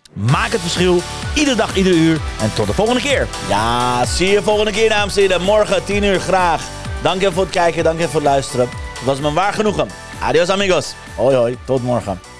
Maak 0.13 0.51
het 0.51 0.61
verschil. 0.61 1.01
Iedere 1.35 1.55
dag, 1.55 1.75
iedere 1.75 1.95
uur. 1.95 2.19
En 2.41 2.53
tot 2.53 2.67
de 2.67 2.73
volgende 2.73 3.01
keer. 3.01 3.27
Ja, 3.49 4.05
zie 4.05 4.27
je 4.27 4.41
volgende 4.41 4.71
keer, 4.71 4.89
dames 4.89 5.15
en 5.15 5.21
heren. 5.21 5.41
Morgen, 5.41 5.83
10 5.83 6.03
uur, 6.03 6.19
graag. 6.19 6.63
Dank 7.01 7.21
je 7.21 7.31
voor 7.31 7.43
het 7.43 7.51
kijken, 7.51 7.83
dank 7.83 7.99
je 7.99 8.05
voor 8.05 8.21
het 8.21 8.29
luisteren. 8.29 8.69
Het 8.69 9.05
was 9.05 9.19
me 9.19 9.33
waar 9.33 9.53
genoegen. 9.53 9.87
Adios, 10.21 10.49
amigos. 10.49 10.93
Hoi, 11.15 11.35
hoi. 11.35 11.57
Tot 11.65 11.83
morgen. 11.83 12.30